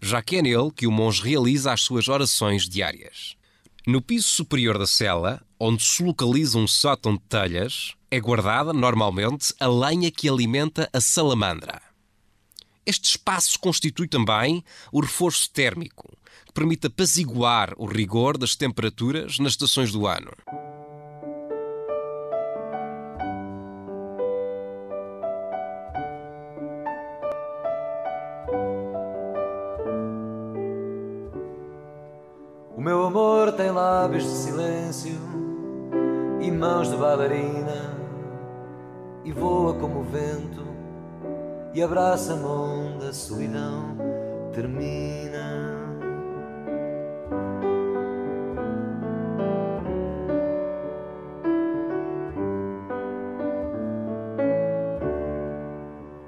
já 0.00 0.22
que 0.22 0.36
é 0.36 0.42
nele 0.42 0.70
que 0.70 0.86
o 0.86 0.92
monge 0.92 1.22
realiza 1.22 1.72
as 1.72 1.80
suas 1.80 2.06
orações 2.06 2.68
diárias. 2.68 3.36
No 3.84 4.00
piso 4.00 4.28
superior 4.28 4.78
da 4.78 4.86
cela, 4.86 5.42
onde 5.58 5.82
se 5.82 6.04
localiza 6.04 6.56
um 6.56 6.68
sótão 6.68 7.14
de 7.14 7.22
telhas, 7.22 7.95
é 8.10 8.20
guardada, 8.20 8.72
normalmente, 8.72 9.52
a 9.58 9.66
lenha 9.66 10.10
que 10.10 10.28
alimenta 10.28 10.88
a 10.92 11.00
salamandra. 11.00 11.82
Este 12.84 13.10
espaço 13.10 13.58
constitui 13.58 14.06
também 14.06 14.64
o 14.92 15.00
reforço 15.00 15.50
térmico, 15.50 16.16
que 16.46 16.52
permite 16.52 16.86
apaziguar 16.86 17.74
o 17.76 17.84
rigor 17.84 18.38
das 18.38 18.54
temperaturas 18.54 19.40
nas 19.40 19.52
estações 19.52 19.90
do 19.90 20.06
ano. 20.06 20.30
O 32.76 32.80
meu 32.80 33.04
amor 33.04 33.50
tem 33.52 33.72
lábios 33.72 34.22
de 34.22 34.30
silêncio 34.30 35.20
e 36.40 36.52
mãos 36.52 36.88
de 36.88 36.96
bailarina 36.96 37.95
e 39.26 39.32
voa 39.32 39.74
como 39.74 40.00
o 40.00 40.04
vento 40.04 40.64
e 41.74 41.82
abraça-me 41.82 42.44
onde 42.44 43.08
a 43.08 43.12
solidão 43.12 43.96
termina. 44.52 45.74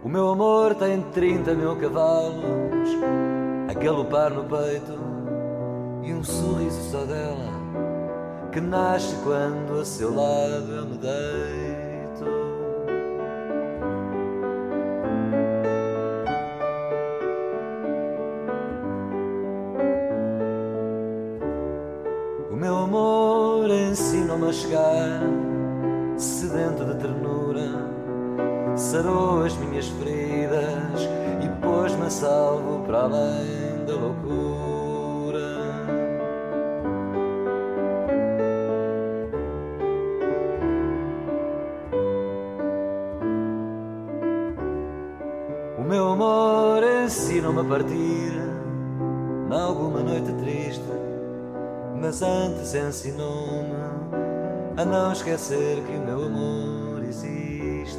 O 0.03 0.09
meu 0.09 0.31
amor 0.31 0.75
tem 0.75 1.01
30 1.01 1.55
mil 1.55 1.77
cavalos 1.77 2.89
a 3.69 3.75
galopar 3.75 4.31
no 4.31 4.43
peito 4.43 4.99
e 6.03 6.13
um 6.13 6.25
sorriso 6.25 6.91
só 6.91 7.05
dela 7.05 7.49
que 8.51 8.61
nasce 8.61 9.15
quando 9.23 9.81
a 9.81 9.85
seu 9.85 10.13
lado 10.13 10.73
eu 10.73 10.87
me 10.87 10.99
deito. 10.99 11.88
Chegar, 24.59 25.21
sedento 26.17 26.85
de 26.85 26.95
ternura, 26.97 27.71
sarou 28.77 29.45
as 29.45 29.57
minhas 29.57 29.87
feridas 29.89 31.01
e 31.45 31.49
pôs-me 31.63 32.07
a 32.07 32.11
salvo 32.11 32.81
para 32.85 33.03
além 33.03 33.85
da 33.87 33.95
loucura. 33.95 34.99
O 45.79 45.83
meu 45.83 46.09
amor 46.09 46.83
ensinou-me 47.05 47.61
a 47.61 47.65
partir 47.65 48.33
Nalguma 49.49 50.01
noite 50.01 50.31
triste 50.33 50.85
Mas 51.95 52.21
antes 52.21 52.75
ensinou-me 52.75 53.78
A 54.79 54.85
não 54.85 55.13
esquecer 55.13 55.83
que 55.83 55.91
o 55.91 56.01
meu 56.01 56.27
amor 56.27 57.03
existe 57.03 57.99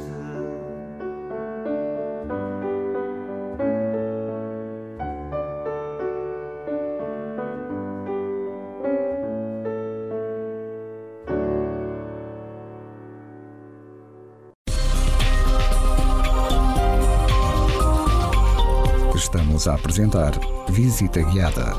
Estamos 19.14 19.68
a 19.68 19.74
apresentar 19.74 20.32
Visita 20.70 21.20
Guiada. 21.20 21.74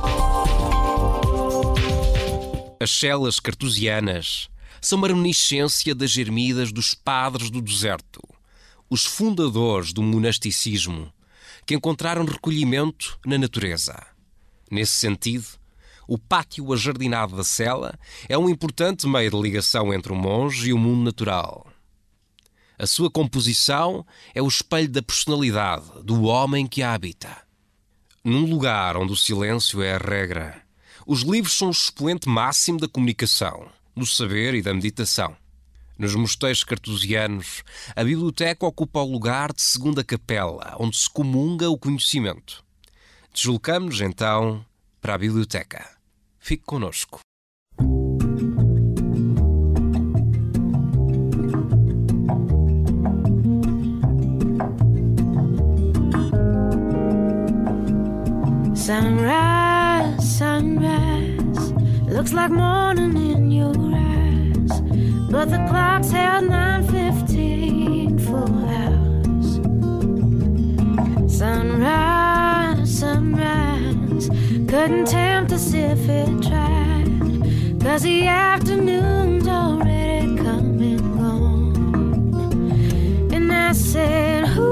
As 2.79 2.91
celas 2.91 3.39
cartusianas 3.39 4.51
são 4.81 4.97
uma 4.97 5.07
reminiscência 5.07 5.93
das 5.93 6.17
ermidas 6.17 6.71
dos 6.71 6.95
padres 6.95 7.51
do 7.51 7.61
deserto, 7.61 8.21
os 8.89 9.05
fundadores 9.05 9.93
do 9.93 10.01
monasticismo, 10.01 11.13
que 11.65 11.75
encontraram 11.75 12.25
recolhimento 12.25 13.19
na 13.25 13.37
natureza. 13.37 14.05
Nesse 14.69 14.93
sentido, 14.93 15.45
o 16.07 16.17
pátio 16.17 16.73
ajardinado 16.73 17.37
da 17.37 17.43
cela 17.43 17.97
é 18.27 18.37
um 18.37 18.49
importante 18.49 19.07
meio 19.07 19.29
de 19.29 19.39
ligação 19.39 19.93
entre 19.93 20.11
o 20.11 20.15
monge 20.15 20.69
e 20.69 20.73
o 20.73 20.77
mundo 20.77 21.03
natural. 21.03 21.71
A 22.77 22.87
sua 22.87 23.11
composição 23.11 24.05
é 24.33 24.41
o 24.41 24.47
espelho 24.47 24.89
da 24.89 25.03
personalidade 25.03 25.85
do 26.03 26.23
homem 26.23 26.65
que 26.65 26.81
a 26.81 26.93
habita. 26.93 27.43
Num 28.23 28.49
lugar 28.49 28.97
onde 28.97 29.13
o 29.13 29.17
silêncio 29.17 29.83
é 29.83 29.93
a 29.93 29.97
regra, 29.99 30.63
os 31.05 31.21
livros 31.21 31.53
são 31.53 31.67
o 31.67 31.71
expoente 31.71 32.27
máximo 32.27 32.79
da 32.79 32.87
comunicação, 32.87 33.69
do 33.95 34.05
saber 34.05 34.53
e 34.55 34.61
da 34.61 34.73
meditação. 34.73 35.35
Nos 35.97 36.15
mosteiros 36.15 36.63
cartusianos, 36.63 37.63
a 37.95 38.03
biblioteca 38.03 38.65
ocupa 38.65 39.01
o 39.01 39.11
lugar 39.11 39.53
de 39.53 39.61
segunda 39.61 40.03
capela, 40.03 40.75
onde 40.79 40.97
se 40.97 41.09
comunga 41.09 41.69
o 41.69 41.77
conhecimento. 41.77 42.63
Deslocamos-nos 43.33 44.01
então 44.01 44.65
para 44.99 45.13
a 45.13 45.17
biblioteca. 45.17 45.87
Fique 46.39 46.63
conosco. 46.63 47.19
Sunrise. 58.75 59.50
Looks 62.21 62.33
like 62.33 62.51
morning 62.51 63.17
in 63.17 63.49
your 63.49 63.73
eyes, 63.75 64.81
but 65.31 65.49
the 65.49 65.57
clock's 65.69 66.11
held 66.11 66.43
9:15 66.43 68.19
full 68.19 68.65
hours. 68.77 69.47
Sunrise, 71.35 72.99
sunrise, 72.99 74.29
couldn't 74.69 75.07
tempt 75.07 75.51
us 75.51 75.73
if 75.73 76.07
it 76.07 76.43
tried, 76.43 77.09
cause 77.81 78.03
the 78.03 78.27
afternoon's 78.27 79.47
already 79.47 80.35
come 80.35 80.77
and. 80.77 81.73
And 83.33 83.51
I 83.51 83.71
said, 83.71 84.45
Ooh. 84.59 84.70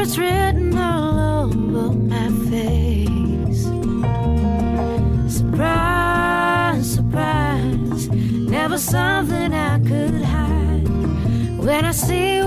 It's 0.00 0.16
written 0.16 0.76
all 0.76 1.44
over 1.44 1.92
my 1.98 2.28
face. 2.50 3.64
Surprise, 5.36 6.94
surprise, 6.94 8.08
never 8.08 8.78
something 8.78 9.52
I 9.52 9.78
could 9.80 10.22
hide. 10.22 10.88
When 11.58 11.84
I 11.84 11.90
see 11.90 12.42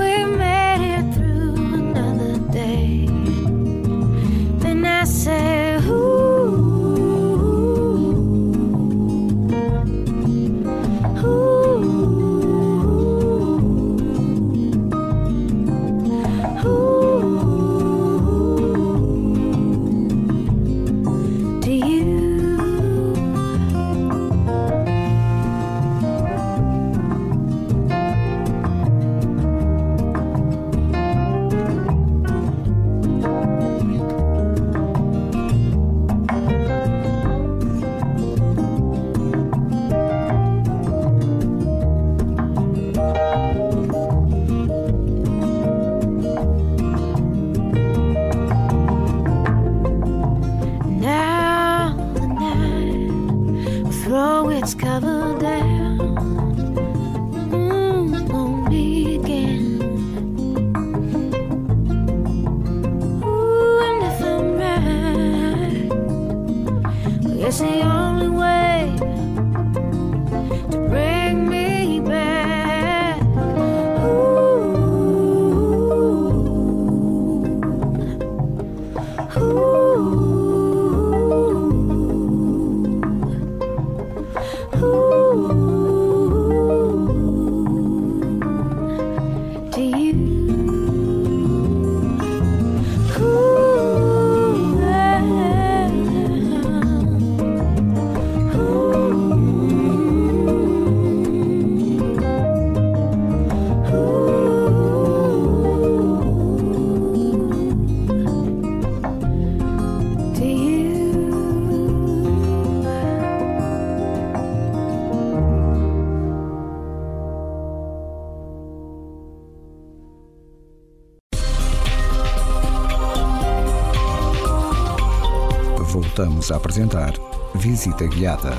Voltamos 125.92 126.50
a 126.54 126.56
apresentar 126.56 127.12
Visita 127.54 128.08
Guiada. 128.08 128.58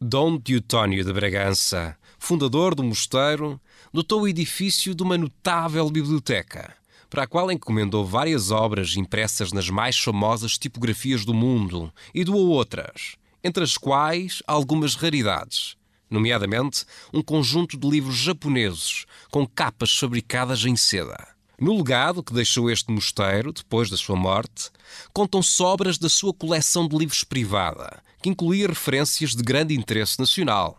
Dom 0.00 0.38
Teotónio 0.38 1.04
de 1.04 1.12
Bragança, 1.12 1.96
fundador 2.20 2.76
do 2.76 2.84
mosteiro, 2.84 3.60
dotou 3.92 4.22
o 4.22 4.28
edifício 4.28 4.94
de 4.94 5.02
uma 5.02 5.18
notável 5.18 5.90
biblioteca, 5.90 6.72
para 7.10 7.24
a 7.24 7.26
qual 7.26 7.50
encomendou 7.50 8.06
várias 8.06 8.52
obras 8.52 8.96
impressas 8.96 9.52
nas 9.52 9.68
mais 9.68 9.98
famosas 9.98 10.56
tipografias 10.56 11.24
do 11.24 11.34
mundo 11.34 11.92
e 12.14 12.22
doou 12.22 12.46
outras, 12.46 13.16
entre 13.42 13.64
as 13.64 13.76
quais 13.76 14.40
algumas 14.46 14.94
raridades, 14.94 15.76
nomeadamente 16.08 16.84
um 17.12 17.24
conjunto 17.24 17.76
de 17.76 17.90
livros 17.90 18.14
japoneses 18.14 19.04
com 19.32 19.44
capas 19.44 19.98
fabricadas 19.98 20.64
em 20.64 20.76
seda. 20.76 21.37
No 21.60 21.76
legado 21.76 22.22
que 22.22 22.32
deixou 22.32 22.70
este 22.70 22.92
mosteiro, 22.92 23.52
depois 23.52 23.90
da 23.90 23.96
sua 23.96 24.14
morte, 24.14 24.70
contam-se 25.12 25.60
obras 25.60 25.98
da 25.98 26.08
sua 26.08 26.32
coleção 26.32 26.86
de 26.86 26.96
livros 26.96 27.24
privada, 27.24 28.00
que 28.22 28.28
incluía 28.28 28.68
referências 28.68 29.34
de 29.34 29.42
grande 29.42 29.74
interesse 29.74 30.20
nacional, 30.20 30.78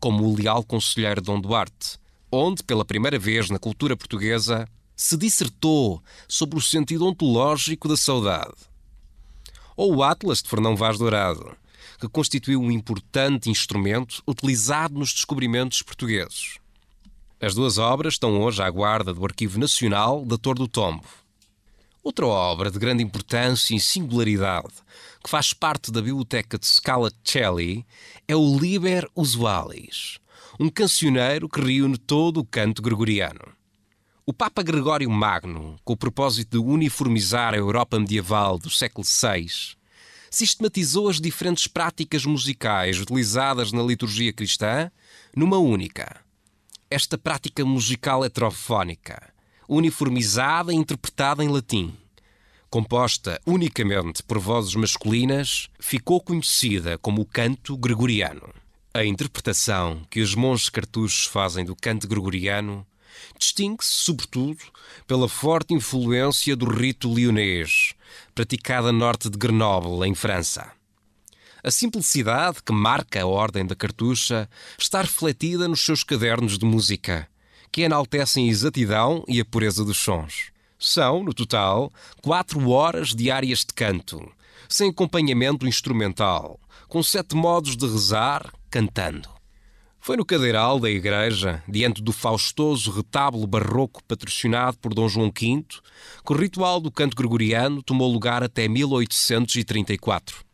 como 0.00 0.24
o 0.24 0.36
Leal 0.36 0.64
Conselheiro 0.64 1.20
Dom 1.20 1.40
Duarte, 1.40 2.00
onde, 2.32 2.64
pela 2.64 2.84
primeira 2.84 3.16
vez 3.16 3.48
na 3.48 3.60
cultura 3.60 3.96
portuguesa, 3.96 4.68
se 4.96 5.16
dissertou 5.16 6.02
sobre 6.26 6.58
o 6.58 6.62
sentido 6.62 7.06
ontológico 7.06 7.86
da 7.86 7.96
saudade. 7.96 8.56
Ou 9.76 9.94
o 9.94 10.02
Atlas 10.02 10.42
de 10.42 10.48
Fernão 10.48 10.74
Vaz 10.74 10.98
Dourado, 10.98 11.56
que 12.00 12.08
constituiu 12.08 12.60
um 12.60 12.72
importante 12.72 13.48
instrumento 13.48 14.20
utilizado 14.26 14.98
nos 14.98 15.12
descobrimentos 15.12 15.80
portugueses. 15.80 16.58
As 17.40 17.54
duas 17.54 17.78
obras 17.78 18.14
estão 18.14 18.40
hoje 18.40 18.60
à 18.60 18.68
guarda 18.68 19.14
do 19.14 19.24
Arquivo 19.24 19.60
Nacional 19.60 20.24
da 20.24 20.36
Torre 20.36 20.58
do 20.58 20.66
Tombo. 20.66 21.04
Outra 22.02 22.26
obra 22.26 22.68
de 22.68 22.80
grande 22.80 23.00
importância 23.00 23.76
e 23.76 23.80
singularidade, 23.80 24.74
que 25.22 25.30
faz 25.30 25.52
parte 25.52 25.92
da 25.92 26.02
biblioteca 26.02 26.58
de 26.58 26.66
Scala 26.66 27.12
Celli, 27.22 27.86
é 28.26 28.34
o 28.34 28.58
Liber 28.58 29.08
Usualis, 29.14 30.18
um 30.58 30.68
cancioneiro 30.68 31.48
que 31.48 31.60
reúne 31.60 31.96
todo 31.96 32.40
o 32.40 32.44
canto 32.44 32.82
gregoriano. 32.82 33.52
O 34.26 34.32
Papa 34.32 34.60
Gregório 34.60 35.08
Magno, 35.08 35.76
com 35.84 35.92
o 35.92 35.96
propósito 35.96 36.58
de 36.58 36.58
uniformizar 36.58 37.54
a 37.54 37.58
Europa 37.58 38.00
medieval 38.00 38.58
do 38.58 38.68
século 38.68 39.06
VI, 39.06 39.76
sistematizou 40.28 41.08
as 41.08 41.20
diferentes 41.20 41.68
práticas 41.68 42.24
musicais 42.24 42.98
utilizadas 42.98 43.70
na 43.70 43.82
liturgia 43.84 44.32
cristã 44.32 44.90
numa 45.36 45.58
única. 45.58 46.26
Esta 46.90 47.18
prática 47.18 47.66
musical 47.66 48.24
heterofónica, 48.24 49.34
uniformizada 49.68 50.72
e 50.72 50.76
interpretada 50.76 51.44
em 51.44 51.48
latim, 51.48 51.94
composta 52.70 53.38
unicamente 53.46 54.22
por 54.22 54.38
vozes 54.38 54.74
masculinas, 54.74 55.68
ficou 55.78 56.18
conhecida 56.18 56.96
como 56.96 57.20
o 57.20 57.26
canto 57.26 57.76
gregoriano. 57.76 58.54
A 58.94 59.04
interpretação 59.04 60.00
que 60.08 60.22
os 60.22 60.34
monges 60.34 60.70
cartuchos 60.70 61.26
fazem 61.26 61.62
do 61.62 61.76
canto 61.76 62.08
gregoriano 62.08 62.86
distingue-se, 63.38 63.90
sobretudo, 63.90 64.64
pela 65.06 65.28
forte 65.28 65.74
influência 65.74 66.56
do 66.56 66.64
rito 66.64 67.14
lionês, 67.14 67.92
praticado 68.34 68.88
a 68.88 68.92
norte 68.92 69.28
de 69.28 69.36
Grenoble, 69.36 70.08
em 70.08 70.14
França. 70.14 70.77
A 71.68 71.70
simplicidade 71.70 72.62
que 72.62 72.72
marca 72.72 73.20
a 73.20 73.26
ordem 73.26 73.66
da 73.66 73.76
cartucha 73.76 74.48
está 74.78 75.02
refletida 75.02 75.68
nos 75.68 75.84
seus 75.84 76.02
cadernos 76.02 76.56
de 76.56 76.64
música, 76.64 77.28
que 77.70 77.82
enaltecem 77.82 78.48
a 78.48 78.50
exatidão 78.50 79.22
e 79.28 79.38
a 79.38 79.44
pureza 79.44 79.84
dos 79.84 79.98
sons. 79.98 80.50
São, 80.78 81.22
no 81.22 81.34
total, 81.34 81.92
quatro 82.22 82.70
horas 82.70 83.14
diárias 83.14 83.66
de 83.66 83.74
canto, 83.74 84.32
sem 84.66 84.88
acompanhamento 84.88 85.66
instrumental, 85.66 86.58
com 86.88 87.02
sete 87.02 87.36
modos 87.36 87.76
de 87.76 87.86
rezar, 87.86 88.50
cantando. 88.70 89.28
Foi 90.00 90.16
no 90.16 90.24
cadeiral 90.24 90.80
da 90.80 90.88
igreja, 90.88 91.62
diante 91.68 92.00
do 92.00 92.14
faustoso 92.14 92.90
retábulo 92.90 93.46
barroco 93.46 94.02
patrocinado 94.04 94.78
por 94.78 94.94
Dom 94.94 95.06
João 95.06 95.26
V, 95.26 95.66
que 96.24 96.32
o 96.32 96.34
ritual 96.34 96.80
do 96.80 96.90
canto 96.90 97.14
gregoriano 97.14 97.82
tomou 97.82 98.10
lugar 98.10 98.42
até 98.42 98.66
1834. 98.68 100.47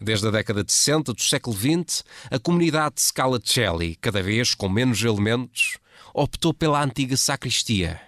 Desde 0.00 0.28
a 0.28 0.30
década 0.30 0.64
de 0.64 0.72
60 0.72 1.12
do 1.12 1.22
século 1.22 1.54
XX, 1.54 2.02
a 2.30 2.38
comunidade 2.38 2.94
de 2.94 3.02
Scalacelli, 3.02 3.96
cada 3.96 4.22
vez 4.22 4.54
com 4.54 4.66
menos 4.66 5.02
elementos, 5.02 5.76
optou 6.14 6.54
pela 6.54 6.82
antiga 6.82 7.18
sacristia, 7.18 8.00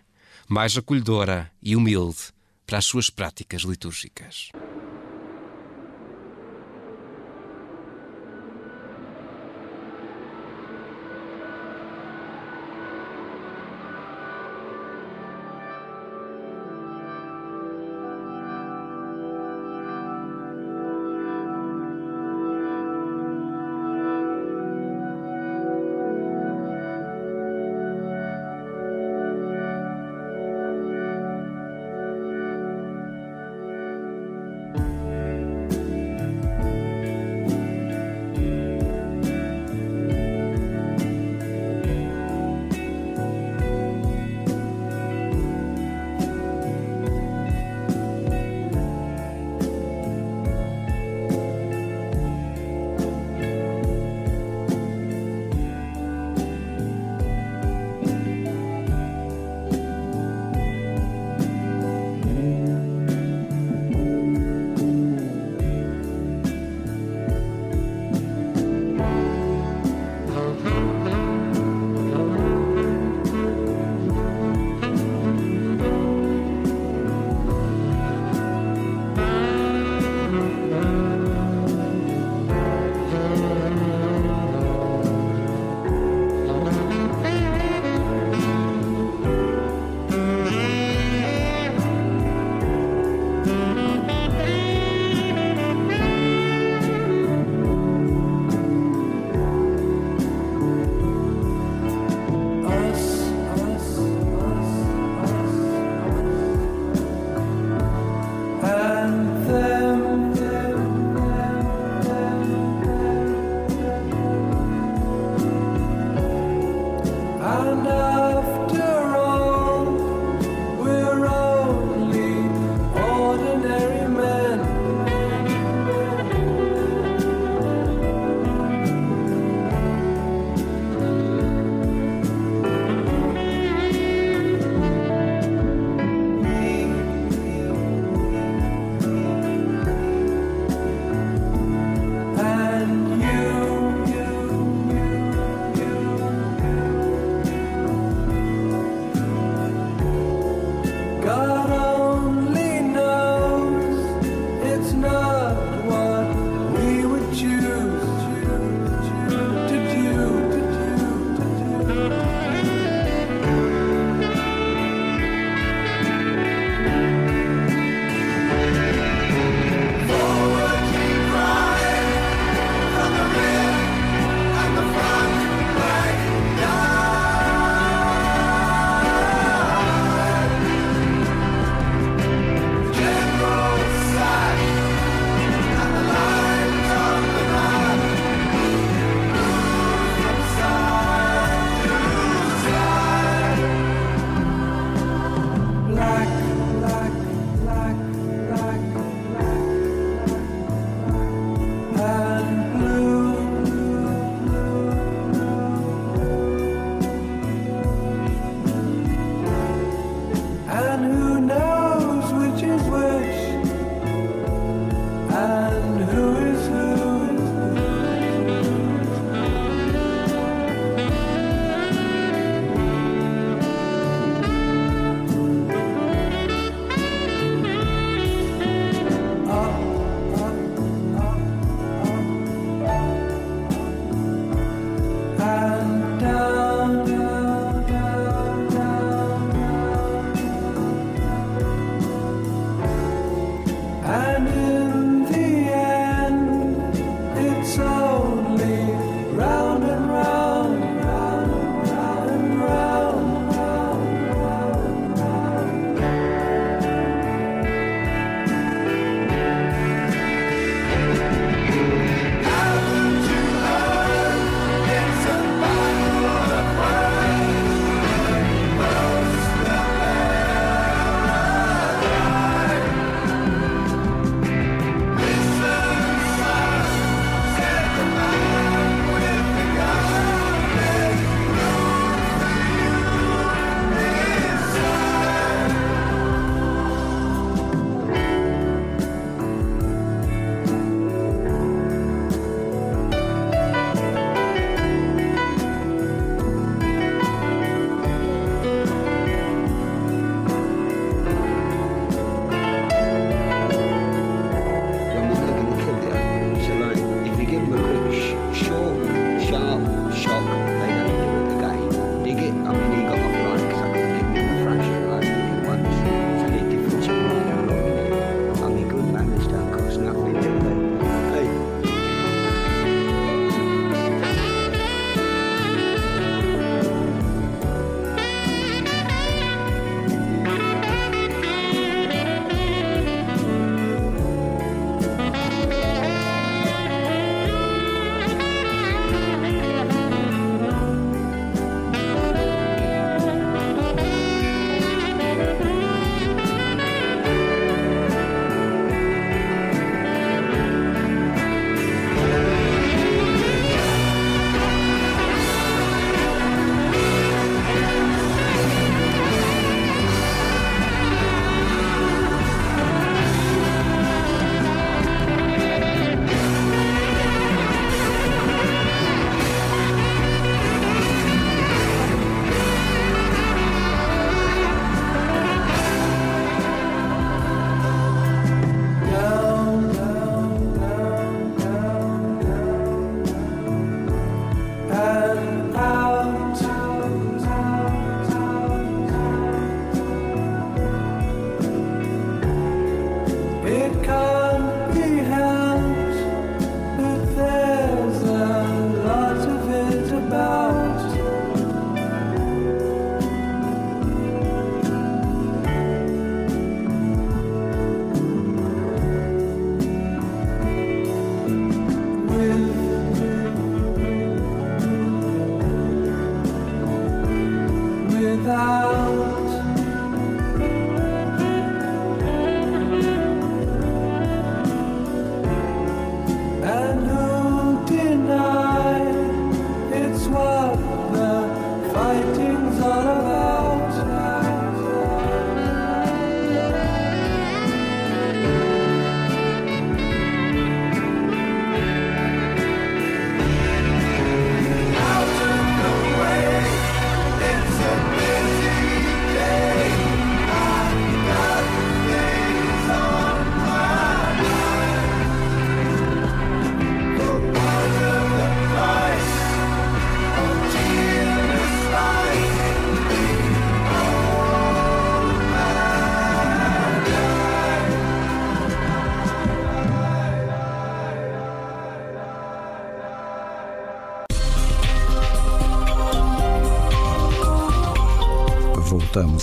mais 0.49 0.75
acolhedora 0.77 1.51
e 1.63 1.77
humilde 1.77 2.33
para 2.67 2.79
as 2.79 2.87
suas 2.87 3.11
práticas 3.11 3.61
litúrgicas. 3.63 4.49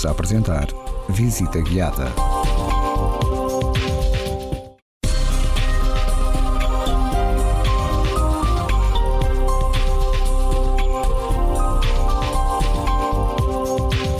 A 0.06 0.12
apresentar 0.12 0.68
Visita 1.10 1.60
Guiada. 1.62 2.14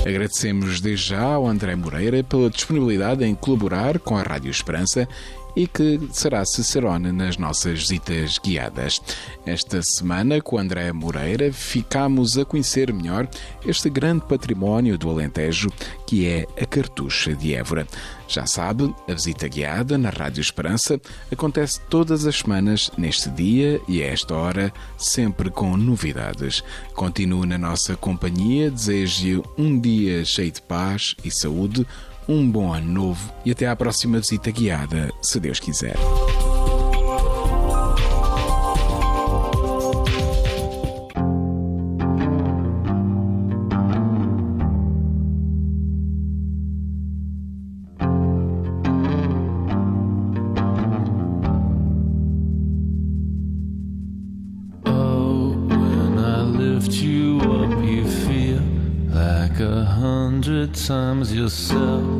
Agradecemos 0.06 0.82
desde 0.82 1.10
já 1.10 1.22
ao 1.22 1.48
André 1.48 1.76
Moreira 1.76 2.24
pela 2.24 2.50
disponibilidade 2.50 3.24
em 3.24 3.36
colaborar 3.36 4.00
com 4.00 4.18
a 4.18 4.22
Rádio 4.22 4.50
Esperança 4.52 5.08
e 5.56 5.68
que 5.68 6.00
será 6.12 6.46
Cicerone 6.46 7.12
nas 7.12 7.38
nossas 7.38 7.80
visitas 7.80 8.38
guiadas. 8.38 9.02
Esta 9.46 9.82
semana, 9.82 10.42
com 10.42 10.58
André 10.58 10.92
Moreira, 10.92 11.52
ficamos 11.52 12.38
a 12.38 12.46
conhecer 12.46 12.94
melhor 12.94 13.28
este 13.66 13.90
grande 13.90 14.26
património 14.26 14.98
do 14.98 15.10
Alentejo, 15.10 15.70
que 16.06 16.28
é 16.28 16.46
a 16.62 16.66
Cartucha 16.66 17.34
de 17.34 17.54
Évora. 17.54 17.88
Já 18.28 18.46
sabe, 18.46 18.94
a 19.08 19.14
visita 19.14 19.48
guiada 19.48 19.98
na 19.98 20.12
Rádio 20.12 20.42
Esperança 20.42 21.02
acontece 21.32 21.82
todas 21.90 22.28
as 22.28 22.38
semanas, 22.38 22.92
neste 22.96 23.28
dia 23.30 23.82
e 23.88 24.04
a 24.04 24.08
esta 24.08 24.36
hora, 24.36 24.72
sempre 24.98 25.50
com 25.50 25.76
novidades. 25.76 26.64
Continue 26.94 27.48
na 27.48 27.58
nossa 27.58 27.96
companhia, 27.96 28.70
desejo 28.70 29.44
um 29.58 29.80
dia 29.80 30.24
cheio 30.24 30.52
de 30.52 30.62
paz 30.62 31.16
e 31.24 31.32
saúde 31.32 31.88
um 32.30 32.50
bom 32.50 32.72
ano 32.72 32.94
novo 32.94 33.34
e 33.44 33.52
até 33.52 33.66
à 33.66 33.76
próxima 33.76 34.20
visita 34.20 34.52
guiada, 34.52 35.10
se 35.20 35.40
Deus 35.40 35.60
quiser. 35.60 35.96
Oh, 54.86 55.50
when 61.28 62.19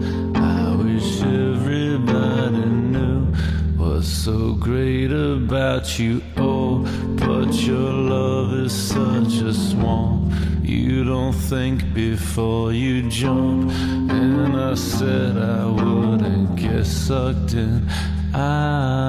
about 5.50 5.98
you. 5.98 6.22
Oh, 6.38 6.78
but 7.16 7.52
your 7.54 7.92
love 7.92 8.54
is 8.54 8.72
such 8.72 9.42
a 9.42 9.52
swamp. 9.52 10.32
You 10.62 11.04
don't 11.04 11.34
think 11.34 11.92
before 11.92 12.72
you 12.72 13.10
jump. 13.10 13.72
And 14.12 14.56
I 14.56 14.76
said 14.76 15.38
I 15.38 15.66
wouldn't 15.66 16.56
get 16.56 16.86
sucked 16.86 17.56
in. 17.56 17.90
I. 18.32 19.09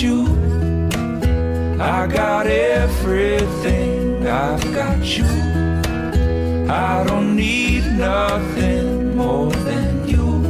You, 0.00 0.24
I 1.78 2.06
got 2.06 2.46
everything, 2.46 4.26
I've 4.26 4.74
got 4.74 5.04
you. 5.04 5.26
I 6.70 7.04
don't 7.06 7.36
need 7.36 7.84
nothing 7.98 9.14
more 9.14 9.52
than 9.52 10.08
you. 10.08 10.40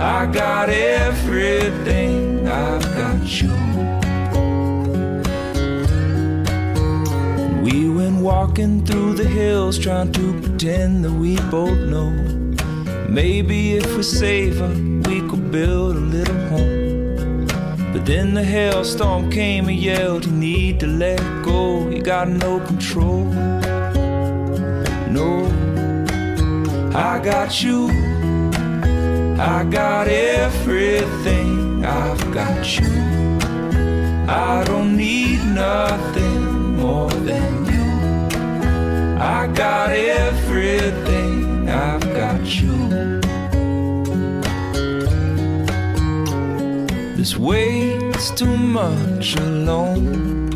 I 0.00 0.24
got 0.32 0.70
everything, 0.70 2.48
I've 2.48 2.82
got 2.96 3.42
you. 3.42 3.52
We 7.62 7.90
went 7.90 8.22
walking 8.22 8.86
through 8.86 9.16
the 9.16 9.28
hills 9.28 9.78
trying 9.78 10.10
to 10.12 10.40
pretend 10.40 11.04
that 11.04 11.12
we 11.12 11.36
both 11.50 11.78
know. 11.78 12.10
Maybe 13.10 13.76
if 13.76 13.94
we 13.94 14.02
save 14.02 14.56
her, 14.56 14.74
we 15.06 15.20
could 15.28 15.52
build 15.52 15.96
a 15.96 16.00
little. 16.00 16.41
But 18.02 18.08
then 18.08 18.34
the 18.34 18.42
hailstorm 18.42 19.30
came 19.30 19.68
and 19.68 19.78
yelled, 19.78 20.24
You 20.26 20.32
need 20.32 20.80
to 20.80 20.88
let 20.88 21.20
go, 21.44 21.88
you 21.88 22.02
got 22.02 22.28
no 22.28 22.58
control. 22.58 23.26
No, 25.08 25.46
I 26.92 27.20
got 27.22 27.62
you. 27.62 27.90
I 29.38 29.62
got 29.70 30.08
everything. 30.08 31.84
I've 31.84 32.34
got 32.34 32.80
you. 32.80 32.88
I 34.28 34.64
don't 34.66 34.96
need 34.96 35.44
nothing 35.54 36.74
more 36.78 37.08
than 37.08 37.66
you. 37.66 39.16
I 39.22 39.46
got 39.54 39.90
everything. 39.90 41.68
I've 41.68 42.02
got 42.16 42.60
you. 42.60 43.21
This 47.22 47.36
weight's 47.36 48.32
too 48.32 48.56
much 48.56 49.36
alone. 49.36 50.50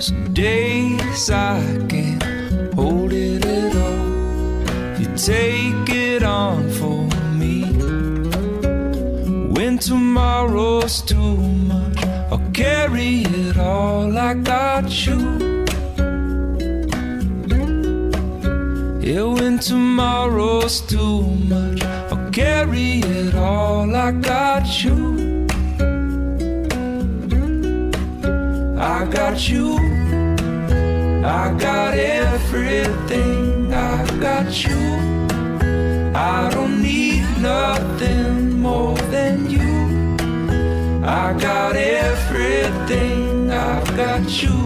Some 0.00 0.32
days 0.32 1.28
I 1.30 1.60
can't 1.90 2.24
hold 2.72 3.12
it 3.12 3.44
at 3.44 3.76
all. 3.76 4.98
You 4.98 5.14
take 5.18 5.94
it 5.94 6.22
on 6.22 6.70
for 6.70 7.02
me. 7.36 7.64
When 9.52 9.76
tomorrow's 9.76 11.02
too 11.02 11.36
much, 11.36 12.02
I'll 12.32 12.50
carry 12.54 13.24
it 13.24 13.58
all. 13.58 14.16
I 14.16 14.32
got 14.32 14.88
you. 15.06 15.18
Yeah, 19.02 19.24
when 19.24 19.58
tomorrow's 19.58 20.80
too 20.80 21.20
much, 21.44 21.82
carry 22.32 23.00
it 23.00 23.34
all. 23.34 23.94
I 23.94 24.12
got 24.12 24.84
you. 24.84 25.46
I 28.78 29.04
got 29.06 29.48
you. 29.48 29.76
I 31.24 31.52
got 31.58 31.98
everything, 31.98 33.72
I 33.74 34.06
got 34.20 34.64
you. 34.64 34.80
I 36.14 36.50
don't 36.50 36.80
need 36.80 37.24
nothing 37.38 38.60
more 38.60 38.96
than 39.14 39.50
you. 39.50 40.16
I 41.04 41.34
got 41.38 41.76
everything, 41.76 43.50
I've 43.50 43.96
got 43.96 44.42
you. 44.42 44.59